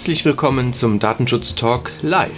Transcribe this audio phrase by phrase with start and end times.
[0.00, 2.30] Herzlich willkommen zum Datenschutz Talk Live.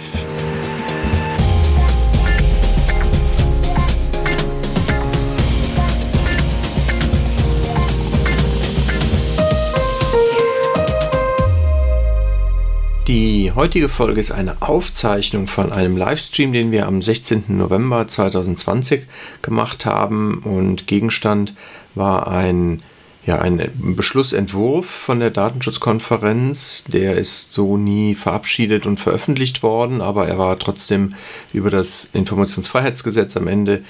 [13.07, 17.45] Die heutige Folge ist eine Aufzeichnung von einem Livestream, den wir am 16.
[17.47, 19.07] November 2020
[19.41, 21.55] gemacht haben und Gegenstand
[21.95, 22.83] war ein
[23.25, 26.83] ja, ein Beschlussentwurf von der Datenschutzkonferenz.
[26.87, 31.15] Der ist so nie verabschiedet und veröffentlicht worden, aber er war trotzdem
[31.53, 33.83] über das Informationsfreiheitsgesetz am Ende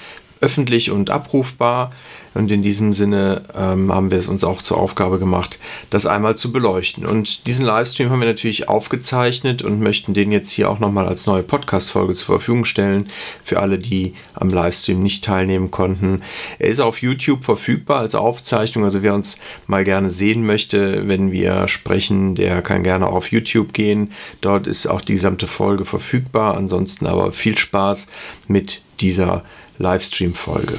[0.44, 1.90] öffentlich und abrufbar.
[2.34, 6.36] Und in diesem Sinne ähm, haben wir es uns auch zur Aufgabe gemacht, das einmal
[6.36, 7.06] zu beleuchten.
[7.06, 11.26] Und diesen Livestream haben wir natürlich aufgezeichnet und möchten den jetzt hier auch nochmal als
[11.26, 13.06] neue Podcast-Folge zur Verfügung stellen
[13.44, 16.22] für alle, die am Livestream nicht teilnehmen konnten.
[16.58, 18.84] Er ist auf YouTube verfügbar als Aufzeichnung.
[18.84, 23.30] Also wer uns mal gerne sehen möchte, wenn wir sprechen, der kann gerne auch auf
[23.30, 24.10] YouTube gehen.
[24.40, 26.56] Dort ist auch die gesamte Folge verfügbar.
[26.56, 28.08] Ansonsten aber viel Spaß
[28.48, 29.44] mit dieser
[29.78, 30.74] Livestream-Folge.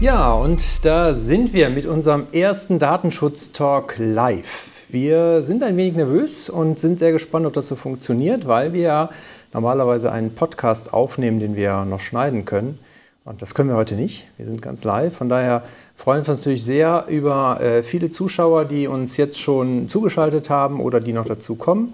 [0.00, 4.66] Ja, und da sind wir mit unserem ersten Datenschutz-Talk live.
[4.88, 9.10] Wir sind ein wenig nervös und sind sehr gespannt, ob das so funktioniert, weil wir
[9.52, 12.78] normalerweise einen Podcast aufnehmen, den wir noch schneiden können.
[13.24, 14.26] Und das können wir heute nicht.
[14.38, 15.14] Wir sind ganz live.
[15.14, 15.62] Von daher
[15.96, 20.80] freuen wir uns natürlich sehr über äh, viele Zuschauer, die uns jetzt schon zugeschaltet haben
[20.80, 21.92] oder die noch dazu kommen.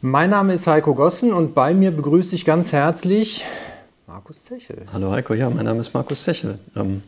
[0.00, 3.44] Mein Name ist Heiko Gossen und bei mir begrüße ich ganz herzlich
[4.06, 4.86] Markus Zechel.
[4.92, 6.60] Hallo Heiko, ja, mein Name ist Markus Zechel.
[6.76, 7.02] Ähm,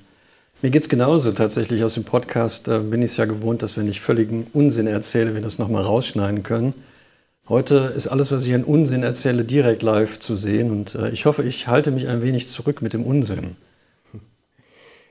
[0.61, 1.31] mir geht es genauso.
[1.31, 4.89] Tatsächlich aus dem Podcast äh, bin ich es ja gewohnt, dass wenn ich völligen Unsinn
[4.89, 6.75] erzähle, wir das nochmal rausschneiden können.
[7.49, 11.27] Heute ist alles, was ich an Unsinn erzähle, direkt live zu sehen und äh, ich
[11.27, 13.55] hoffe, ich halte mich ein wenig zurück mit dem Unsinn.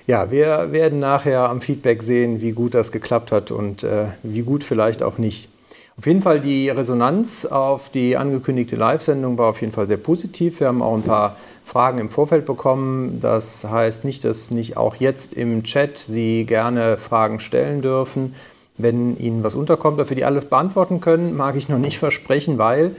[0.06, 4.42] Ja, wir werden nachher am Feedback sehen, wie gut das geklappt hat und äh, wie
[4.42, 5.48] gut vielleicht auch nicht.
[5.99, 10.61] Auf jeden Fall die Resonanz auf die angekündigte Live-Sendung war auf jeden Fall sehr positiv.
[10.61, 13.20] Wir haben auch ein paar Fragen im Vorfeld bekommen.
[13.20, 18.33] Das heißt nicht, dass nicht auch jetzt im Chat Sie gerne Fragen stellen dürfen,
[18.77, 19.99] wenn Ihnen was unterkommt.
[19.99, 22.95] Dafür die alle beantworten können, mag ich noch nicht versprechen, weil,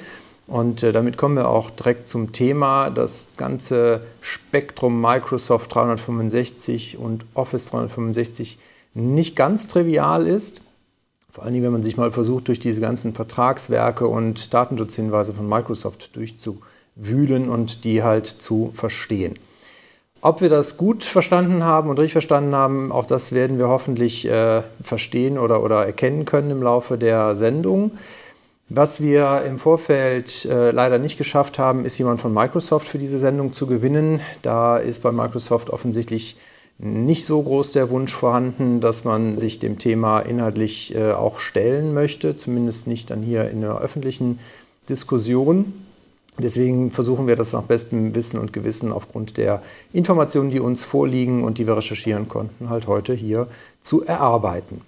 [0.47, 7.25] und äh, damit kommen wir auch direkt zum Thema, das ganze Spektrum Microsoft 365 und
[7.33, 8.59] Office 365
[8.93, 10.61] nicht ganz trivial ist.
[11.33, 15.49] Vor allen Dingen, wenn man sich mal versucht, durch diese ganzen Vertragswerke und Datenschutzhinweise von
[15.49, 19.39] Microsoft durchzuwühlen und die halt zu verstehen.
[20.23, 24.27] Ob wir das gut verstanden haben und richtig verstanden haben, auch das werden wir hoffentlich
[24.27, 27.93] äh, verstehen oder, oder erkennen können im Laufe der Sendung.
[28.69, 33.19] Was wir im Vorfeld äh, leider nicht geschafft haben, ist jemand von Microsoft für diese
[33.19, 34.21] Sendung zu gewinnen.
[34.43, 36.37] Da ist bei Microsoft offensichtlich
[36.83, 41.93] nicht so groß der Wunsch vorhanden, dass man sich dem Thema inhaltlich äh, auch stellen
[41.93, 44.39] möchte, zumindest nicht dann hier in der öffentlichen
[44.89, 45.73] Diskussion.
[46.39, 51.45] Deswegen versuchen wir das nach bestem Wissen und Gewissen aufgrund der Informationen, die uns vorliegen
[51.45, 53.47] und die wir recherchieren konnten, halt heute hier
[53.83, 54.81] zu erarbeiten.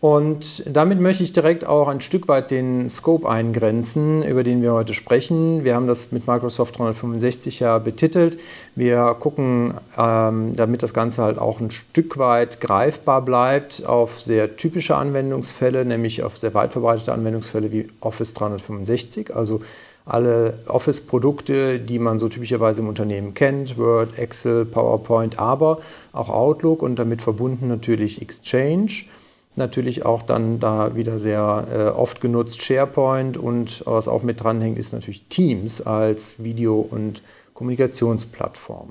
[0.00, 4.74] Und damit möchte ich direkt auch ein Stück weit den Scope eingrenzen, über den wir
[4.74, 5.64] heute sprechen.
[5.64, 8.38] Wir haben das mit Microsoft 365 ja betitelt.
[8.74, 14.58] Wir gucken, ähm, damit das Ganze halt auch ein Stück weit greifbar bleibt, auf sehr
[14.58, 19.62] typische Anwendungsfälle, nämlich auf sehr weit verbreitete Anwendungsfälle wie Office 365, also
[20.04, 25.78] alle Office-Produkte, die man so typischerweise im Unternehmen kennt, Word, Excel, PowerPoint, aber
[26.12, 29.06] auch Outlook und damit verbunden natürlich Exchange
[29.56, 34.78] natürlich auch dann da wieder sehr äh, oft genutzt SharePoint und was auch mit dranhängt,
[34.78, 37.22] ist natürlich Teams als Video- und
[37.54, 38.90] Kommunikationsplattform.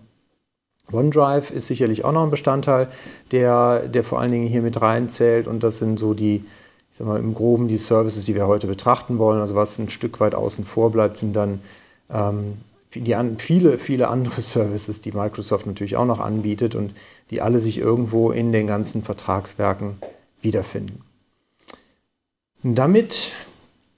[0.92, 2.88] OneDrive ist sicherlich auch noch ein Bestandteil,
[3.32, 6.44] der, der vor allen Dingen hier mit reinzählt und das sind so die,
[6.92, 9.42] ich sag mal, im Groben die Services, die wir heute betrachten wollen.
[9.42, 11.62] Also was ein Stück weit außen vor bleibt, sind dann
[12.12, 12.58] ähm,
[12.94, 16.94] die, viele, viele andere Services, die Microsoft natürlich auch noch anbietet und
[17.32, 19.98] die alle sich irgendwo in den ganzen Vertragswerken
[20.46, 21.02] wiederfinden.
[22.64, 23.34] Damit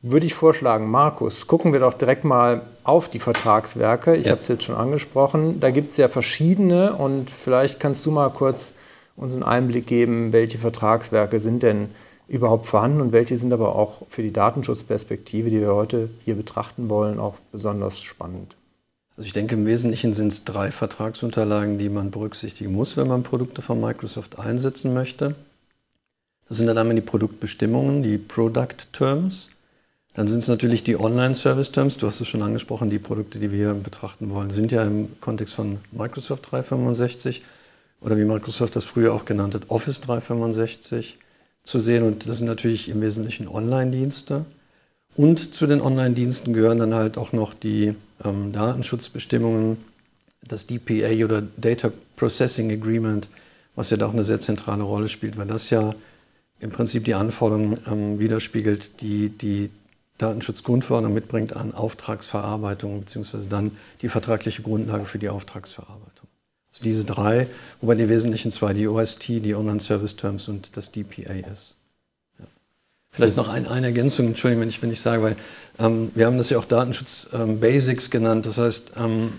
[0.01, 4.15] würde ich vorschlagen, Markus, gucken wir doch direkt mal auf die Vertragswerke.
[4.15, 4.31] Ich ja.
[4.31, 5.59] habe es jetzt schon angesprochen.
[5.59, 8.73] Da gibt es ja verschiedene und vielleicht kannst du mal kurz
[9.15, 11.89] uns einen Einblick geben, welche Vertragswerke sind denn
[12.27, 16.89] überhaupt vorhanden und welche sind aber auch für die Datenschutzperspektive, die wir heute hier betrachten
[16.89, 18.55] wollen, auch besonders spannend.
[19.15, 23.23] Also ich denke, im Wesentlichen sind es drei Vertragsunterlagen, die man berücksichtigen muss, wenn man
[23.23, 25.35] Produkte von Microsoft einsetzen möchte.
[26.47, 29.47] Das sind dann einmal die Produktbestimmungen, die Product Terms.
[30.13, 31.97] Dann sind es natürlich die Online-Service Terms.
[31.97, 35.53] Du hast es schon angesprochen, die Produkte, die wir betrachten wollen, sind ja im Kontext
[35.53, 37.43] von Microsoft 365
[38.01, 41.17] oder wie Microsoft das früher auch genannt hat, Office 365
[41.63, 42.03] zu sehen.
[42.03, 44.45] Und das sind natürlich im Wesentlichen Online-Dienste.
[45.15, 49.77] Und zu den Online-Diensten gehören dann halt auch noch die ähm, Datenschutzbestimmungen,
[50.43, 53.27] das DPA oder Data Processing Agreement,
[53.75, 55.93] was ja da auch eine sehr zentrale Rolle spielt, weil das ja
[56.59, 59.69] im Prinzip die Anforderungen ähm, widerspiegelt, die die
[60.17, 66.27] Datenschutzgrundverordnung mitbringt an Auftragsverarbeitung, beziehungsweise dann die vertragliche Grundlage für die Auftragsverarbeitung.
[66.69, 67.47] Also diese drei,
[67.81, 71.75] wobei die wesentlichen zwei, die OST, die Online Service Terms und das DPA ist.
[72.39, 72.45] Ja.
[73.11, 75.35] Vielleicht noch ein, eine Ergänzung, Entschuldigung, wenn ich, wenn ich sage, weil
[75.79, 78.47] ähm, wir haben das ja auch Datenschutz ähm, Basics genannt.
[78.47, 79.33] Das heißt, ähm,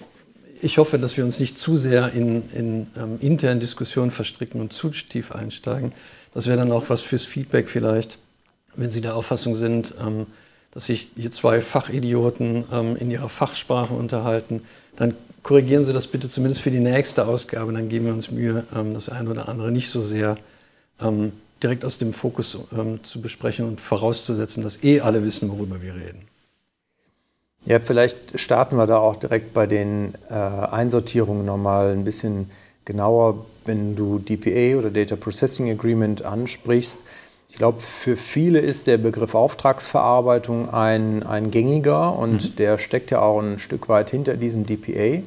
[0.60, 4.72] ich hoffe, dass wir uns nicht zu sehr in, in ähm, internen Diskussionen verstricken und
[4.72, 5.92] zu tief einsteigen.
[6.34, 8.18] Das wäre dann auch was fürs Feedback vielleicht,
[8.76, 10.26] wenn Sie der Auffassung sind, ähm,
[10.72, 14.62] dass sich hier zwei Fachidioten ähm, in ihrer Fachsprache unterhalten,
[14.96, 17.72] dann korrigieren Sie das bitte zumindest für die nächste Ausgabe.
[17.72, 20.36] Dann geben wir uns Mühe, ähm, das eine oder andere nicht so sehr
[21.00, 21.32] ähm,
[21.62, 25.94] direkt aus dem Fokus ähm, zu besprechen und vorauszusetzen, dass eh alle wissen, worüber wir
[25.94, 26.28] reden.
[27.68, 32.50] Ja, vielleicht starten wir da auch direkt bei den äh, Einsortierungen nochmal ein bisschen
[32.86, 37.02] genauer, wenn du DPA oder Data Processing Agreement ansprichst.
[37.50, 42.56] Ich glaube, für viele ist der Begriff Auftragsverarbeitung ein, ein gängiger und mhm.
[42.56, 45.22] der steckt ja auch ein Stück weit hinter diesem DPA.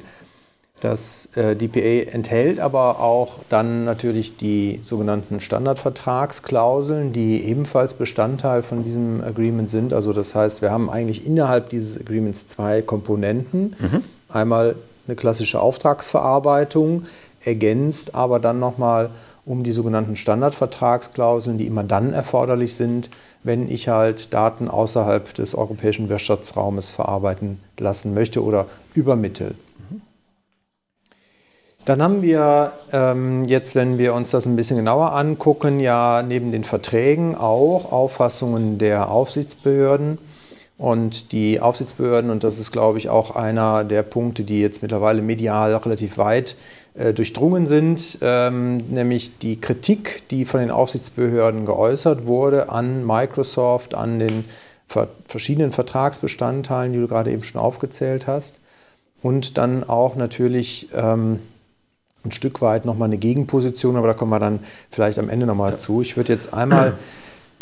[0.82, 8.82] Das äh, DPA enthält aber auch dann natürlich die sogenannten Standardvertragsklauseln, die ebenfalls Bestandteil von
[8.82, 9.92] diesem Agreement sind.
[9.92, 13.76] Also das heißt, wir haben eigentlich innerhalb dieses Agreements zwei Komponenten.
[13.78, 14.02] Mhm.
[14.28, 14.74] Einmal
[15.06, 17.06] eine klassische Auftragsverarbeitung,
[17.44, 19.10] ergänzt aber dann nochmal
[19.46, 23.08] um die sogenannten Standardvertragsklauseln, die immer dann erforderlich sind,
[23.44, 29.54] wenn ich halt Daten außerhalb des europäischen Wirtschaftsraumes verarbeiten lassen möchte oder übermitteln.
[31.84, 36.52] Dann haben wir ähm, jetzt, wenn wir uns das ein bisschen genauer angucken, ja neben
[36.52, 40.18] den Verträgen auch Auffassungen der Aufsichtsbehörden.
[40.78, 45.22] Und die Aufsichtsbehörden, und das ist, glaube ich, auch einer der Punkte, die jetzt mittlerweile
[45.22, 46.56] medial relativ weit
[46.94, 53.94] äh, durchdrungen sind, ähm, nämlich die Kritik, die von den Aufsichtsbehörden geäußert wurde an Microsoft,
[53.94, 54.44] an den
[54.86, 58.60] ver verschiedenen Vertragsbestandteilen, die du gerade eben schon aufgezählt hast.
[59.22, 61.38] Und dann auch natürlich ähm,
[62.24, 64.60] ein Stück weit nochmal eine Gegenposition, aber da kommen wir dann
[64.90, 65.78] vielleicht am Ende nochmal ja.
[65.78, 66.02] zu.
[66.02, 66.94] Ich würde jetzt einmal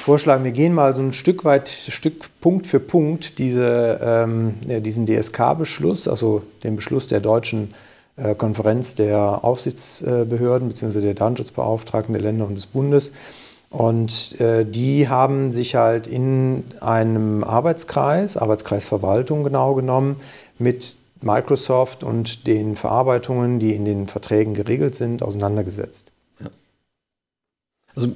[0.00, 5.06] vorschlagen, wir gehen mal so ein Stück weit, Stück Punkt für Punkt diese, ähm, diesen
[5.06, 7.74] DSK-Beschluss, also den Beschluss der deutschen
[8.16, 11.00] äh, Konferenz der Aufsichtsbehörden bzw.
[11.00, 13.12] der Datenschutzbeauftragten der Länder und des Bundes.
[13.70, 20.16] Und äh, die haben sich halt in einem Arbeitskreis, Arbeitskreis Verwaltung genau genommen,
[20.58, 26.12] mit Microsoft und den Verarbeitungen, die in den Verträgen geregelt sind, auseinandergesetzt.
[26.40, 26.46] Ja.
[27.94, 28.12] Also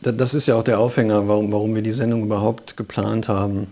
[0.00, 3.68] das ist ja auch der Aufhänger, warum, warum wir die Sendung überhaupt geplant haben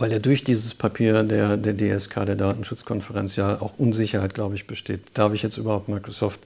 [0.00, 4.66] weil ja durch dieses Papier der, der DSK, der Datenschutzkonferenz, ja auch Unsicherheit, glaube ich,
[4.66, 5.02] besteht.
[5.14, 6.40] Darf ich jetzt überhaupt Microsoft,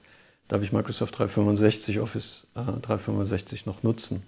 [0.47, 4.23] darf ich Microsoft 365, Office äh, 365 noch nutzen?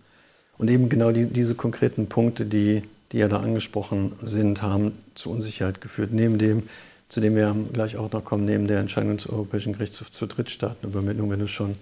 [0.57, 5.29] Und eben genau die, diese konkreten Punkte, die, die ja da angesprochen sind, haben zu
[5.29, 6.11] Unsicherheit geführt.
[6.13, 6.63] Neben dem,
[7.09, 11.29] zu dem wir gleich auch noch kommen, neben der Entscheidung des Europäischen Gerichtshofs zur Drittstaatenübermittlung,
[11.29, 11.75] wenn du schon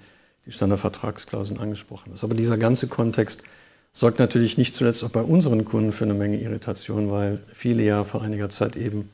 [0.45, 2.23] die Standardvertragsklauseln angesprochen hast.
[2.23, 3.41] Aber dieser ganze Kontext
[3.93, 8.03] sorgt natürlich nicht zuletzt auch bei unseren Kunden für eine Menge Irritation, weil viele ja
[8.03, 9.09] vor einiger Zeit eben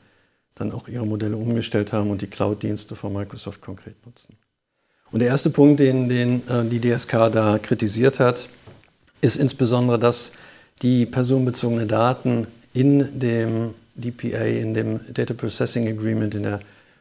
[0.54, 4.36] dann auch ihre Modelle umgestellt haben und die Cloud-Dienste von Microsoft konkret nutzen.
[5.10, 8.48] Und der erste Punkt, den, den äh, die DSK da kritisiert hat,
[9.20, 10.32] ist insbesondere, dass
[10.82, 16.60] die personenbezogenen Daten in dem DPA, in dem Data Processing Agreement, in der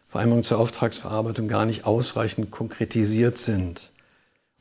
[0.10, 3.92] Vereinbarung zur Auftragsverarbeitung gar nicht ausreichend konkretisiert sind.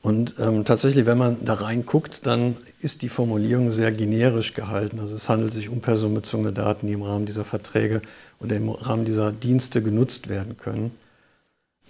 [0.03, 4.99] Und ähm, tatsächlich, wenn man da reinguckt, dann ist die Formulierung sehr generisch gehalten.
[4.99, 8.01] Also es handelt sich um personenbezogene Daten, die im Rahmen dieser Verträge
[8.41, 10.93] oder im Rahmen dieser Dienste genutzt werden können.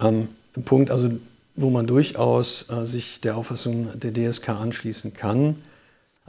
[0.01, 1.09] Ähm, ein Punkt, also
[1.55, 5.55] wo man durchaus äh, sich der Auffassung der DSK anschließen kann.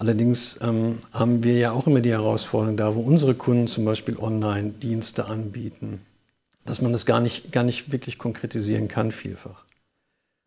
[0.03, 4.17] Allerdings ähm, haben wir ja auch immer die Herausforderung da, wo unsere Kunden zum Beispiel
[4.17, 6.01] Online-Dienste anbieten,
[6.65, 9.63] dass man das gar nicht, gar nicht wirklich konkretisieren kann vielfach.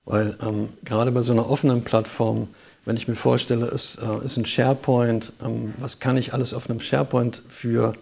[0.04, 2.50] Weil ähm, gerade bei so einer offenen Plattform,
[2.84, 6.70] wenn ich mir vorstelle, es äh, ist ein SharePoint, ähm, was kann ich alles auf
[6.70, 7.94] einem SharePoint für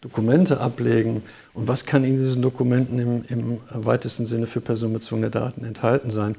[0.00, 5.66] Dokumente ablegen und was kann in diesen Dokumenten im, im weitesten Sinne für personenbezogene Daten
[5.66, 6.36] enthalten sein.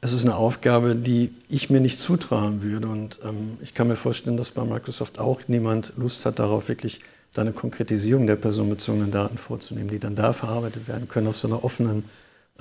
[0.00, 3.96] Es ist eine Aufgabe, die ich mir nicht zutrauen würde und ähm, ich kann mir
[3.96, 7.00] vorstellen, dass bei Microsoft auch niemand Lust hat, darauf wirklich
[7.36, 11.64] eine Konkretisierung der personenbezogenen Daten vorzunehmen, die dann da verarbeitet werden können auf so einer
[11.64, 12.04] offenen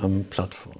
[0.01, 0.75] ähm, Plattform.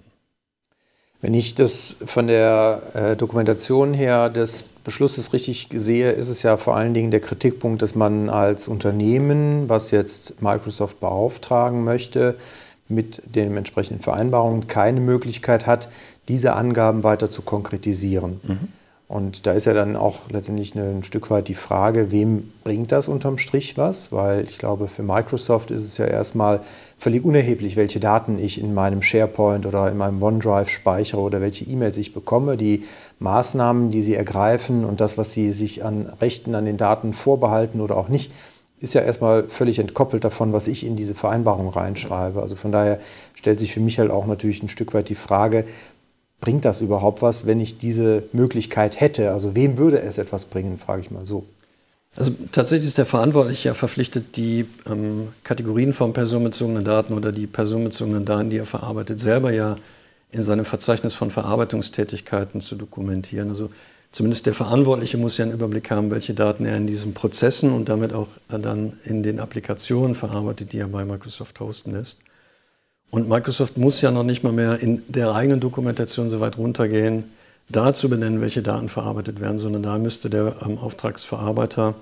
[1.20, 6.58] Wenn ich das von der äh, Dokumentation her des Beschlusses richtig sehe, ist es ja
[6.58, 12.36] vor allen Dingen der Kritikpunkt, dass man als Unternehmen, was jetzt Microsoft beauftragen möchte,
[12.88, 15.90] mit den entsprechenden Vereinbarungen keine Möglichkeit hat,
[16.28, 18.40] diese Angaben weiter zu konkretisieren.
[18.44, 18.68] Mhm.
[19.08, 23.08] Und da ist ja dann auch letztendlich ein Stück weit die Frage, wem bringt das
[23.08, 24.12] unterm Strich was?
[24.12, 26.60] Weil ich glaube, für Microsoft ist es ja erstmal
[27.00, 31.64] völlig unerheblich, welche Daten ich in meinem SharePoint oder in meinem OneDrive speichere oder welche
[31.64, 32.58] E-Mails ich bekomme.
[32.58, 32.84] Die
[33.20, 37.80] Maßnahmen, die sie ergreifen und das, was sie sich an Rechten an den Daten vorbehalten
[37.80, 38.34] oder auch nicht,
[38.82, 42.42] ist ja erstmal völlig entkoppelt davon, was ich in diese Vereinbarung reinschreibe.
[42.42, 43.00] Also von daher
[43.36, 45.66] stellt sich für mich halt auch natürlich ein Stück weit die Frage,
[46.40, 49.32] bringt das überhaupt was, wenn ich diese Möglichkeit hätte?
[49.32, 51.46] Also wem würde es etwas bringen, frage ich mal so.
[52.16, 57.46] Also tatsächlich ist der Verantwortliche ja verpflichtet, die ähm, Kategorien von personenbezogenen Daten oder die
[57.46, 59.78] personenbezogenen Daten, die er verarbeitet, selber ja
[60.32, 63.50] in seinem Verzeichnis von Verarbeitungstätigkeiten zu dokumentieren.
[63.50, 63.70] Also
[64.12, 67.88] zumindest der Verantwortliche muss ja einen Überblick haben, welche Daten er in diesen Prozessen und
[67.88, 72.18] damit auch dann in den Applikationen verarbeitet, die er bei Microsoft hosten lässt.
[73.10, 77.24] Und Microsoft muss ja noch nicht mal mehr in der eigenen Dokumentation so weit runtergehen,
[77.70, 81.96] da zu benennen, welche Daten verarbeitet werden, sondern da müsste der ähm, Auftragsverarbeiter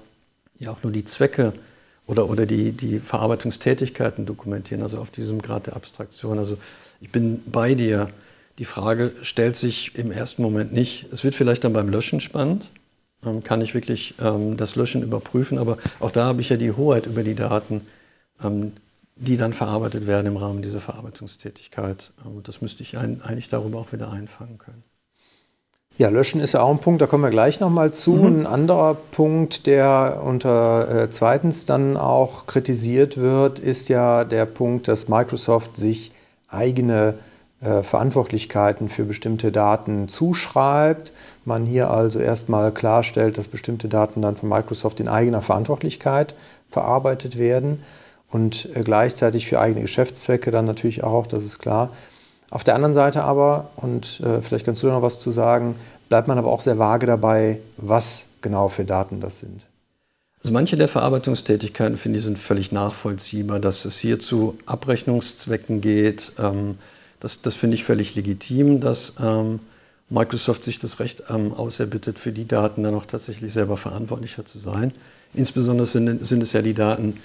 [0.60, 1.54] ja auch nur die Zwecke
[2.08, 6.38] oder, oder die, die Verarbeitungstätigkeiten dokumentieren, also auf diesem Grad der Abstraktion.
[6.38, 6.58] Also
[7.02, 8.10] ich bin bei dir.
[8.58, 11.08] Die Frage stellt sich im ersten Moment nicht.
[11.12, 12.66] Es wird vielleicht dann beim Löschen spannend.
[13.26, 15.58] Ähm, kann ich wirklich ähm, das Löschen überprüfen?
[15.58, 17.82] Aber auch da habe ich ja die Hoheit über die Daten.
[18.42, 18.72] Ähm,
[19.16, 22.12] die dann verarbeitet werden im Rahmen dieser Verarbeitungstätigkeit.
[22.24, 24.84] Und das müsste ich eigentlich darüber auch wieder einfangen können.
[25.98, 28.12] Ja, Löschen ist ja auch ein Punkt, da kommen wir gleich nochmal zu.
[28.12, 28.42] Mhm.
[28.42, 34.90] Ein anderer Punkt, der unter äh, zweitens dann auch kritisiert wird, ist ja der Punkt,
[34.90, 36.12] dass Microsoft sich
[36.50, 37.14] eigene
[37.62, 41.14] äh, Verantwortlichkeiten für bestimmte Daten zuschreibt.
[41.46, 46.36] Man hier also erstmal klarstellt, dass bestimmte Daten dann von Microsoft in eigener Verantwortlichkeit
[46.70, 47.82] verarbeitet werden
[48.30, 51.92] und äh, gleichzeitig für eigene Geschäftszwecke dann natürlich auch, das ist klar.
[52.52, 55.76] Auf der anderen Seite aber, und äh, vielleicht kannst du noch was zu sagen,
[56.10, 59.66] bleibt man aber auch sehr vage dabei, was genau für Daten das sind.
[60.40, 66.34] Also manche der Verarbeitungstätigkeiten, finde ich, sind völlig nachvollziehbar, dass es hier zu Abrechnungszwecken geht.
[66.38, 66.78] Ähm,
[67.20, 69.60] das, das finde ich völlig legitim, dass ähm,
[70.10, 74.60] Microsoft sich das Recht ähm, auserbittet, für die Daten dann auch tatsächlich selber verantwortlicher zu
[74.60, 74.92] sein.
[75.34, 77.18] Insbesondere sind, sind es ja die Daten,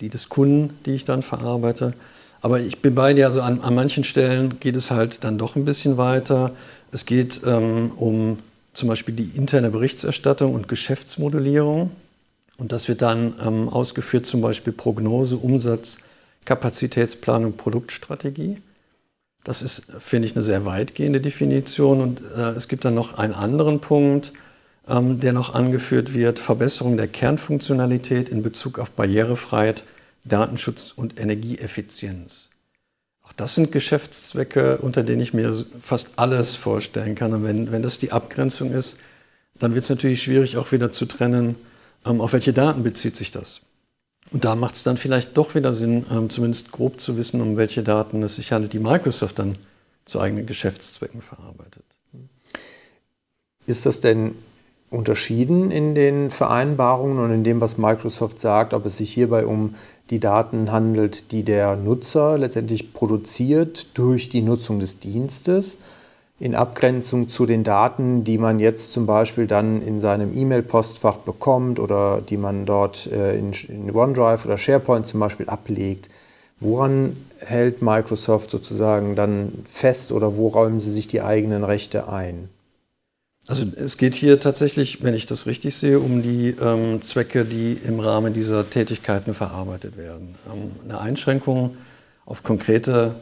[0.00, 1.94] die des Kunden, die ich dann verarbeite.
[2.42, 5.56] Aber ich bin bei dir, also an, an manchen Stellen geht es halt dann doch
[5.56, 6.52] ein bisschen weiter.
[6.92, 8.38] Es geht ähm, um
[8.74, 11.90] zum Beispiel die interne Berichterstattung und Geschäftsmodellierung.
[12.58, 15.98] Und das wird dann ähm, ausgeführt, zum Beispiel Prognose, Umsatz,
[16.44, 18.58] Kapazitätsplanung, Produktstrategie.
[19.42, 22.00] Das ist, finde ich, eine sehr weitgehende Definition.
[22.00, 24.32] Und äh, es gibt dann noch einen anderen Punkt,
[24.88, 29.84] ähm, der noch angeführt wird, Verbesserung der Kernfunktionalität in Bezug auf Barrierefreiheit,
[30.24, 32.48] Datenschutz und Energieeffizienz.
[33.22, 37.32] Auch das sind Geschäftszwecke, unter denen ich mir fast alles vorstellen kann.
[37.32, 38.98] Und wenn, wenn das die Abgrenzung ist,
[39.58, 41.56] dann wird es natürlich schwierig, auch wieder zu trennen,
[42.04, 43.62] ähm, auf welche Daten bezieht sich das.
[44.30, 47.56] Und da macht es dann vielleicht doch wieder Sinn, ähm, zumindest grob zu wissen, um
[47.56, 49.56] welche Daten es sich handelt, die Microsoft dann
[50.04, 51.84] zu eigenen Geschäftszwecken verarbeitet.
[53.66, 54.34] Ist das denn
[54.94, 59.74] unterschieden in den Vereinbarungen und in dem, was Microsoft sagt, ob es sich hierbei um
[60.10, 65.78] die Daten handelt, die der Nutzer letztendlich produziert durch die Nutzung des Dienstes,
[66.40, 71.78] in Abgrenzung zu den Daten, die man jetzt zum Beispiel dann in seinem E-Mail-Postfach bekommt
[71.78, 73.52] oder die man dort äh, in,
[73.92, 76.10] OneDrive oder SharePoint zum Beispiel ablegt.
[76.60, 82.48] Woran hält Microsoft sozusagen dann fest oder wo räumen sie sich die eigenen Rechte ein?
[83.46, 87.74] Also es geht hier tatsächlich, wenn ich das richtig sehe, um die ähm, Zwecke, die
[87.74, 90.34] im Rahmen dieser Tätigkeiten verarbeitet werden.
[90.50, 91.76] Ähm, eine Einschränkung
[92.24, 93.14] auf konkrete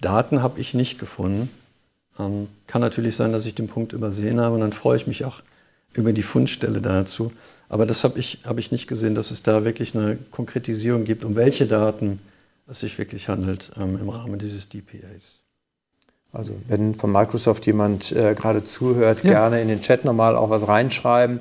[0.00, 1.50] Daten habe ich nicht gefunden.
[2.18, 5.24] Ähm, kann natürlich sein, dass ich den Punkt übersehen habe und dann freue ich mich
[5.24, 5.42] auch
[5.94, 7.32] über die Fundstelle dazu.
[7.68, 11.24] Aber das habe ich, hab ich nicht gesehen, dass es da wirklich eine Konkretisierung gibt,
[11.24, 12.20] um welche Daten
[12.68, 15.39] es sich wirklich handelt ähm, im Rahmen dieses DPAs.
[16.32, 19.30] Also wenn von Microsoft jemand äh, gerade zuhört, ja.
[19.30, 21.40] gerne in den Chat nochmal auch was reinschreiben.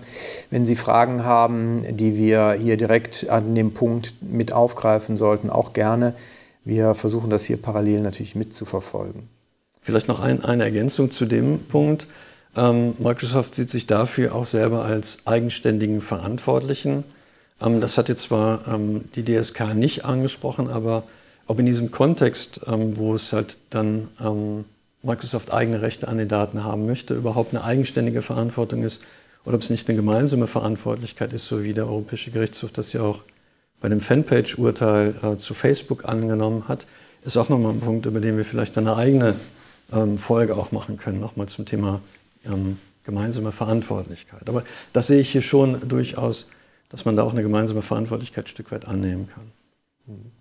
[0.50, 5.74] Wenn Sie Fragen haben, die wir hier direkt an dem Punkt mit aufgreifen sollten, auch
[5.74, 6.16] gerne.
[6.66, 9.30] Wir versuchen das hier parallel natürlich mitzuverfolgen.
[9.82, 12.08] Vielleicht noch ein, eine Ergänzung zu dem Punkt.
[12.56, 17.04] Ähm, Microsoft sieht sich dafür auch selber als eigenständigen Verantwortlichen.
[17.62, 21.04] Ähm, das hat jetzt zwar ähm, die DSK nicht angesprochen, aber
[21.48, 24.66] ob in diesem Kontext, ähm, wo es halt dann ähm,
[25.02, 29.02] Microsoft eigene Rechte an den Daten haben möchte, überhaupt eine eigenständige Verantwortung ist
[29.46, 33.02] oder ob es nicht eine gemeinsame Verantwortlichkeit ist, so wie der Europäische Gerichtshof das ja
[33.02, 33.24] auch
[33.82, 36.86] bei dem Fanpage-Urteil äh, zu Facebook angenommen hat,
[37.24, 39.36] ist auch nochmal ein Punkt, über den wir vielleicht eine eigene
[39.92, 42.02] ähm, Folge auch machen können, nochmal zum Thema
[42.46, 44.50] ähm, gemeinsame Verantwortlichkeit.
[44.50, 44.64] Aber
[44.94, 46.48] das sehe ich hier schon durchaus,
[46.90, 49.52] dass man da auch eine gemeinsame Verantwortlichkeit ein Stück weit annehmen kann.
[50.08, 50.39] Mhm.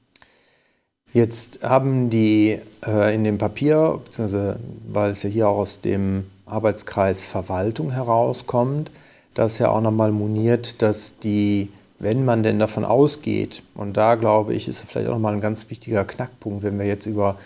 [1.14, 6.26] Jetzt haben die äh, in dem Papier, beziehungsweise weil es ja hier auch aus dem
[6.44, 8.90] Arbeitskreis Verwaltung herauskommt,
[9.34, 14.54] das ja auch nochmal moniert, dass die, wenn man denn davon ausgeht, und da glaube
[14.54, 17.36] ich, ist vielleicht auch nochmal ein ganz wichtiger Knackpunkt, wenn wir jetzt über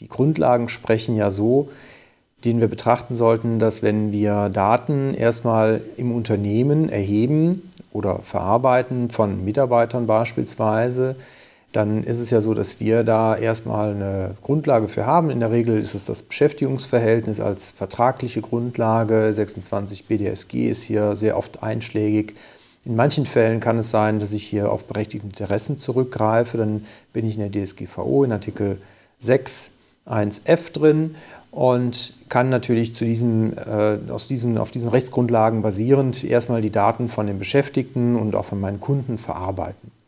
[0.00, 1.68] die Grundlagen sprechen, ja so,
[2.44, 9.44] den wir betrachten sollten, dass wenn wir Daten erstmal im Unternehmen erheben oder verarbeiten von
[9.44, 11.16] Mitarbeitern beispielsweise,
[11.72, 15.30] dann ist es ja so, dass wir da erstmal eine Grundlage für haben.
[15.30, 19.32] In der Regel ist es das Beschäftigungsverhältnis als vertragliche Grundlage.
[19.32, 22.34] 26 BDSG ist hier sehr oft einschlägig.
[22.84, 26.58] In manchen Fällen kann es sein, dass ich hier auf berechtigte Interessen zurückgreife.
[26.58, 28.80] Dann bin ich in der DSGVO in Artikel
[29.20, 29.70] 6
[30.06, 31.14] 1f drin
[31.52, 37.08] und kann natürlich zu diesem, äh, aus diesen, auf diesen Rechtsgrundlagen basierend erstmal die Daten
[37.08, 39.99] von den Beschäftigten und auch von meinen Kunden verarbeiten.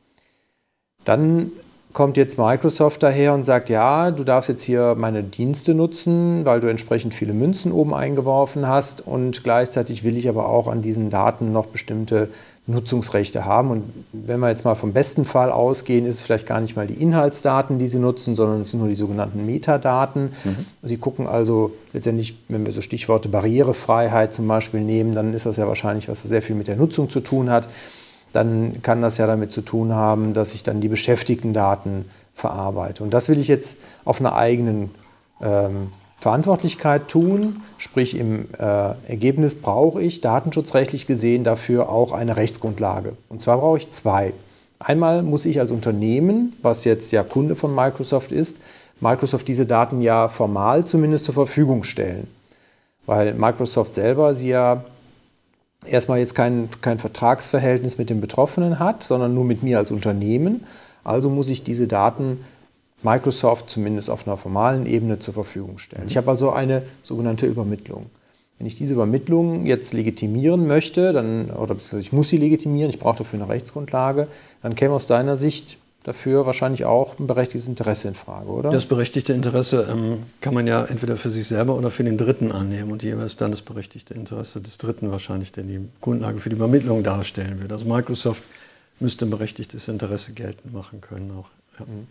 [1.05, 1.53] Dann
[1.93, 6.61] kommt jetzt Microsoft daher und sagt, ja, du darfst jetzt hier meine Dienste nutzen, weil
[6.61, 11.11] du entsprechend viele Münzen oben eingeworfen hast und gleichzeitig will ich aber auch an diesen
[11.11, 12.29] Daten noch bestimmte
[12.67, 13.71] Nutzungsrechte haben.
[13.71, 13.83] Und
[14.13, 16.95] wenn wir jetzt mal vom besten Fall ausgehen, ist es vielleicht gar nicht mal die
[16.95, 20.33] Inhaltsdaten, die Sie nutzen, sondern es sind nur die sogenannten Metadaten.
[20.45, 20.67] Mhm.
[20.83, 25.57] Sie gucken also letztendlich, wenn wir so Stichworte Barrierefreiheit zum Beispiel nehmen, dann ist das
[25.57, 27.69] ja wahrscheinlich, was sehr viel mit der Nutzung zu tun hat
[28.33, 33.03] dann kann das ja damit zu tun haben, dass ich dann die Beschäftigtendaten verarbeite.
[33.03, 34.91] Und das will ich jetzt auf einer eigenen
[35.41, 43.16] ähm, Verantwortlichkeit tun, sprich im äh, Ergebnis brauche ich datenschutzrechtlich gesehen dafür auch eine Rechtsgrundlage.
[43.29, 44.33] Und zwar brauche ich zwei.
[44.79, 48.59] Einmal muss ich als Unternehmen, was jetzt ja Kunde von Microsoft ist,
[49.01, 52.29] Microsoft diese Daten ja formal zumindest zur Verfügung stellen.
[53.05, 54.85] Weil Microsoft selber sie ja
[55.87, 60.64] erstmal jetzt kein, kein Vertragsverhältnis mit dem Betroffenen hat, sondern nur mit mir als Unternehmen.
[61.05, 62.45] Also muss ich diese Daten
[63.03, 66.07] Microsoft zumindest auf einer formalen Ebene zur Verfügung stellen.
[66.07, 68.07] Ich habe also eine sogenannte Übermittlung.
[68.59, 73.18] Wenn ich diese Übermittlung jetzt legitimieren möchte, dann, oder ich muss sie legitimieren, ich brauche
[73.18, 74.29] dafür eine Rechtsgrundlage,
[74.62, 78.71] dann käme aus deiner Sicht dafür wahrscheinlich auch ein berechtigtes Interesse in Frage, oder?
[78.71, 82.53] Das berechtigte Interesse ähm, kann man ja entweder für sich selber oder für den Dritten
[82.53, 86.57] annehmen und jeweils dann das berechtigte Interesse des Dritten wahrscheinlich, der die Grundlage für die
[86.57, 87.73] Übermittlung darstellen wird.
[87.73, 88.43] Also Microsoft
[89.01, 91.49] müsste ein berechtigtes Interesse geltend machen können auch.
[91.79, 91.87] Ja.
[91.87, 92.07] Mhm.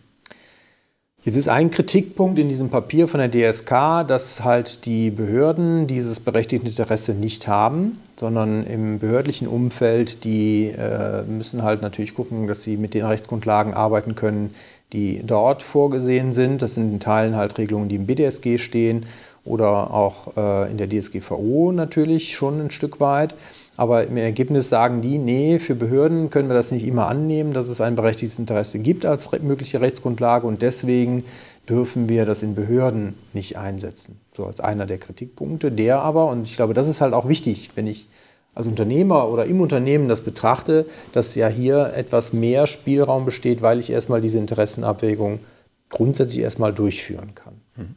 [1.24, 6.18] Jetzt ist ein Kritikpunkt in diesem Papier von der DSK, dass halt die Behörden dieses
[6.18, 12.64] berechtigte Interesse nicht haben, sondern im behördlichen Umfeld, die äh, müssen halt natürlich gucken, dass
[12.64, 14.52] sie mit den Rechtsgrundlagen arbeiten können,
[14.92, 16.60] die dort vorgesehen sind.
[16.60, 19.06] Das sind in Teilen halt Regelungen, die im BDSG stehen
[19.44, 23.36] oder auch äh, in der DSGVO natürlich schon ein Stück weit.
[23.76, 27.68] Aber im Ergebnis sagen die, nee, für Behörden können wir das nicht immer annehmen, dass
[27.68, 31.24] es ein berechtigtes Interesse gibt als mögliche Rechtsgrundlage und deswegen
[31.68, 34.20] dürfen wir das in Behörden nicht einsetzen.
[34.36, 35.70] So als einer der Kritikpunkte.
[35.70, 38.08] Der aber, und ich glaube, das ist halt auch wichtig, wenn ich
[38.54, 43.80] als Unternehmer oder im Unternehmen das betrachte, dass ja hier etwas mehr Spielraum besteht, weil
[43.80, 45.40] ich erstmal diese Interessenabwägung
[45.88, 47.54] grundsätzlich erstmal durchführen kann.
[47.76, 47.94] Mhm.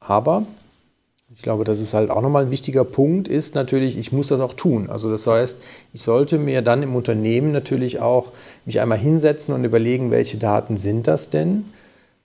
[0.00, 0.44] Aber
[1.36, 4.40] ich glaube, das ist halt auch nochmal ein wichtiger Punkt, ist natürlich, ich muss das
[4.40, 4.88] auch tun.
[4.88, 5.58] Also das heißt,
[5.92, 8.32] ich sollte mir dann im Unternehmen natürlich auch
[8.64, 11.64] mich einmal hinsetzen und überlegen, welche Daten sind das denn?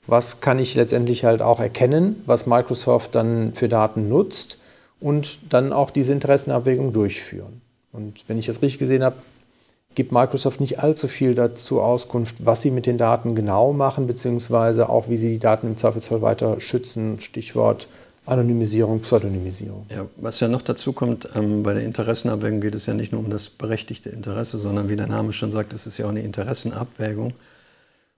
[0.07, 4.57] Was kann ich letztendlich halt auch erkennen, was Microsoft dann für Daten nutzt
[4.99, 7.61] und dann auch diese Interessenabwägung durchführen.
[7.91, 9.15] Und wenn ich das richtig gesehen habe,
[9.95, 14.89] gibt Microsoft nicht allzu viel dazu Auskunft, was sie mit den Daten genau machen, beziehungsweise
[14.89, 17.19] auch, wie sie die Daten im Zweifelsfall weiter schützen.
[17.19, 17.87] Stichwort
[18.29, 19.85] Anonymisierung, Pseudonymisierung.
[19.89, 23.21] Ja, was ja noch dazu kommt, ähm, bei der Interessenabwägung geht es ja nicht nur
[23.21, 26.21] um das berechtigte Interesse, sondern wie der Name schon sagt, es ist ja auch eine
[26.21, 27.33] Interessenabwägung.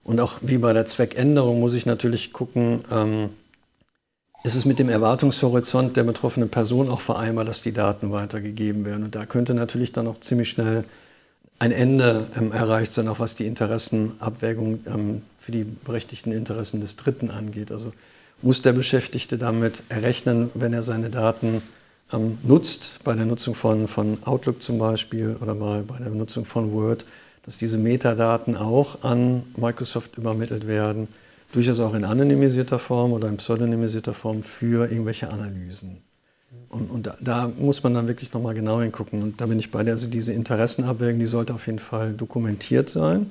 [0.04, 3.30] Und auch wie bei der Zweckänderung muss ich natürlich gucken, ähm,
[4.44, 9.04] ist es mit dem Erwartungshorizont der betroffenen Person auch vereinbar, dass die Daten weitergegeben werden.
[9.04, 10.84] Und da könnte natürlich dann auch ziemlich schnell
[11.58, 16.96] ein Ende ähm, erreicht sein, auch was die Interessenabwägung ähm, für die berechtigten Interessen des
[16.96, 17.70] Dritten angeht.
[17.70, 17.92] Also
[18.42, 21.62] muss der Beschäftigte damit errechnen, wenn er seine Daten
[22.12, 26.44] ähm, nutzt, bei der Nutzung von, von Outlook zum Beispiel oder bei, bei der Nutzung
[26.44, 27.06] von Word,
[27.44, 31.08] dass diese Metadaten auch an Microsoft übermittelt werden.
[31.52, 35.98] durchaus auch in anonymisierter Form oder in pseudonymisierter Form für irgendwelche Analysen.
[36.68, 39.22] Und, und da, da, muss man dann wirklich nochmal genau hingucken.
[39.22, 39.92] Und da bin ich bei dir.
[39.92, 43.30] Also diese Interessenabwägung, die sollte auf jeden Fall dokumentiert sein.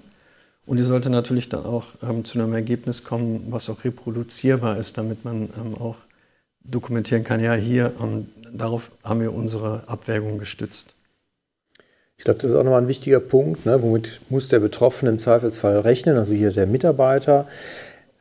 [0.72, 4.98] Und die sollte natürlich dann auch ähm, zu einem Ergebnis kommen, was auch reproduzierbar ist,
[4.98, 5.98] damit man ähm, auch
[6.64, 10.96] dokumentieren kann, ja, hier, ähm, darauf haben wir unsere Abwägung gestützt.
[12.16, 13.66] Ich glaube, das ist auch nochmal ein wichtiger Punkt.
[13.66, 13.84] Ne?
[13.84, 16.18] Womit muss der Betroffene im Zweifelsfall rechnen?
[16.18, 17.50] Also hier der Mitarbeiter.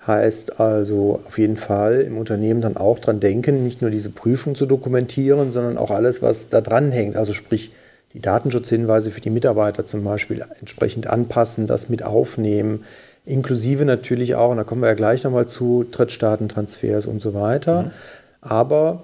[0.05, 4.57] Heißt also auf jeden Fall im Unternehmen dann auch dran denken, nicht nur diese Prüfung
[4.57, 7.15] zu dokumentieren, sondern auch alles, was da dran hängt.
[7.15, 7.71] Also sprich
[8.14, 12.85] die Datenschutzhinweise für die Mitarbeiter zum Beispiel entsprechend anpassen, das mit aufnehmen,
[13.25, 17.83] inklusive natürlich auch, und da kommen wir ja gleich nochmal zu, Drittstaatentransfers und so weiter.
[17.83, 17.90] Mhm.
[18.40, 19.03] Aber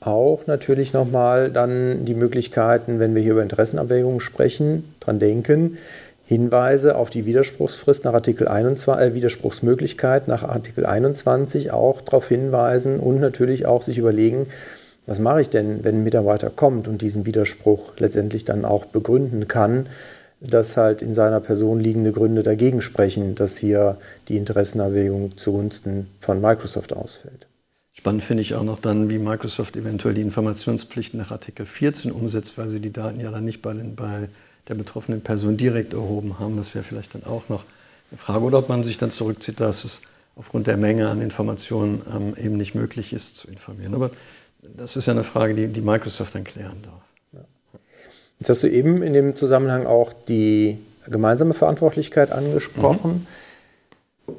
[0.00, 5.78] auch natürlich nochmal dann die Möglichkeiten, wenn wir hier über Interessenabwägungen sprechen, dran denken,
[6.26, 12.98] Hinweise auf die Widerspruchsfrist nach Artikel 21, äh, Widerspruchsmöglichkeit nach Artikel 21 auch darauf hinweisen
[12.98, 14.46] und natürlich auch sich überlegen,
[15.06, 19.46] was mache ich denn, wenn ein Mitarbeiter kommt und diesen Widerspruch letztendlich dann auch begründen
[19.46, 19.86] kann,
[20.40, 23.96] dass halt in seiner Person liegende Gründe dagegen sprechen, dass hier
[24.28, 27.46] die Interessenabwägung zugunsten von Microsoft ausfällt.
[27.92, 32.58] Spannend finde ich auch noch dann, wie Microsoft eventuell die Informationspflichten nach Artikel 14 umsetzt,
[32.58, 34.28] weil sie die Daten ja dann nicht bei, den, bei
[34.68, 36.56] der betroffenen Person direkt erhoben haben.
[36.58, 37.64] Das wäre vielleicht dann auch noch
[38.10, 38.44] eine Frage.
[38.44, 40.02] Oder ob man sich dann zurückzieht, dass es
[40.36, 43.94] aufgrund der Menge an Informationen ähm, eben nicht möglich ist zu informieren.
[43.94, 44.10] Aber
[44.76, 46.94] das ist ja eine Frage, die, die Microsoft dann klären darf.
[48.38, 53.10] Jetzt hast du eben in dem Zusammenhang auch die gemeinsame Verantwortlichkeit angesprochen.
[53.12, 53.26] Mhm.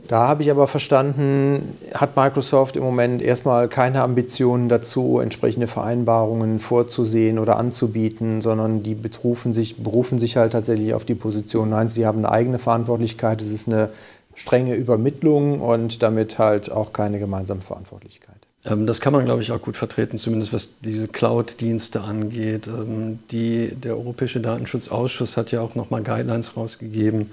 [0.07, 6.59] Da habe ich aber verstanden, hat Microsoft im Moment erstmal keine Ambitionen dazu, entsprechende Vereinbarungen
[6.59, 11.89] vorzusehen oder anzubieten, sondern die berufen sich, berufen sich halt tatsächlich auf die Position, nein,
[11.89, 13.89] sie haben eine eigene Verantwortlichkeit, es ist eine
[14.35, 18.26] strenge Übermittlung und damit halt auch keine gemeinsame Verantwortlichkeit.
[18.67, 22.67] Ähm, das kann man, glaube ich, auch gut vertreten, zumindest was diese Cloud-Dienste angeht.
[22.67, 27.31] Ähm, die, der Europäische Datenschutzausschuss hat ja auch nochmal Guidelines rausgegeben,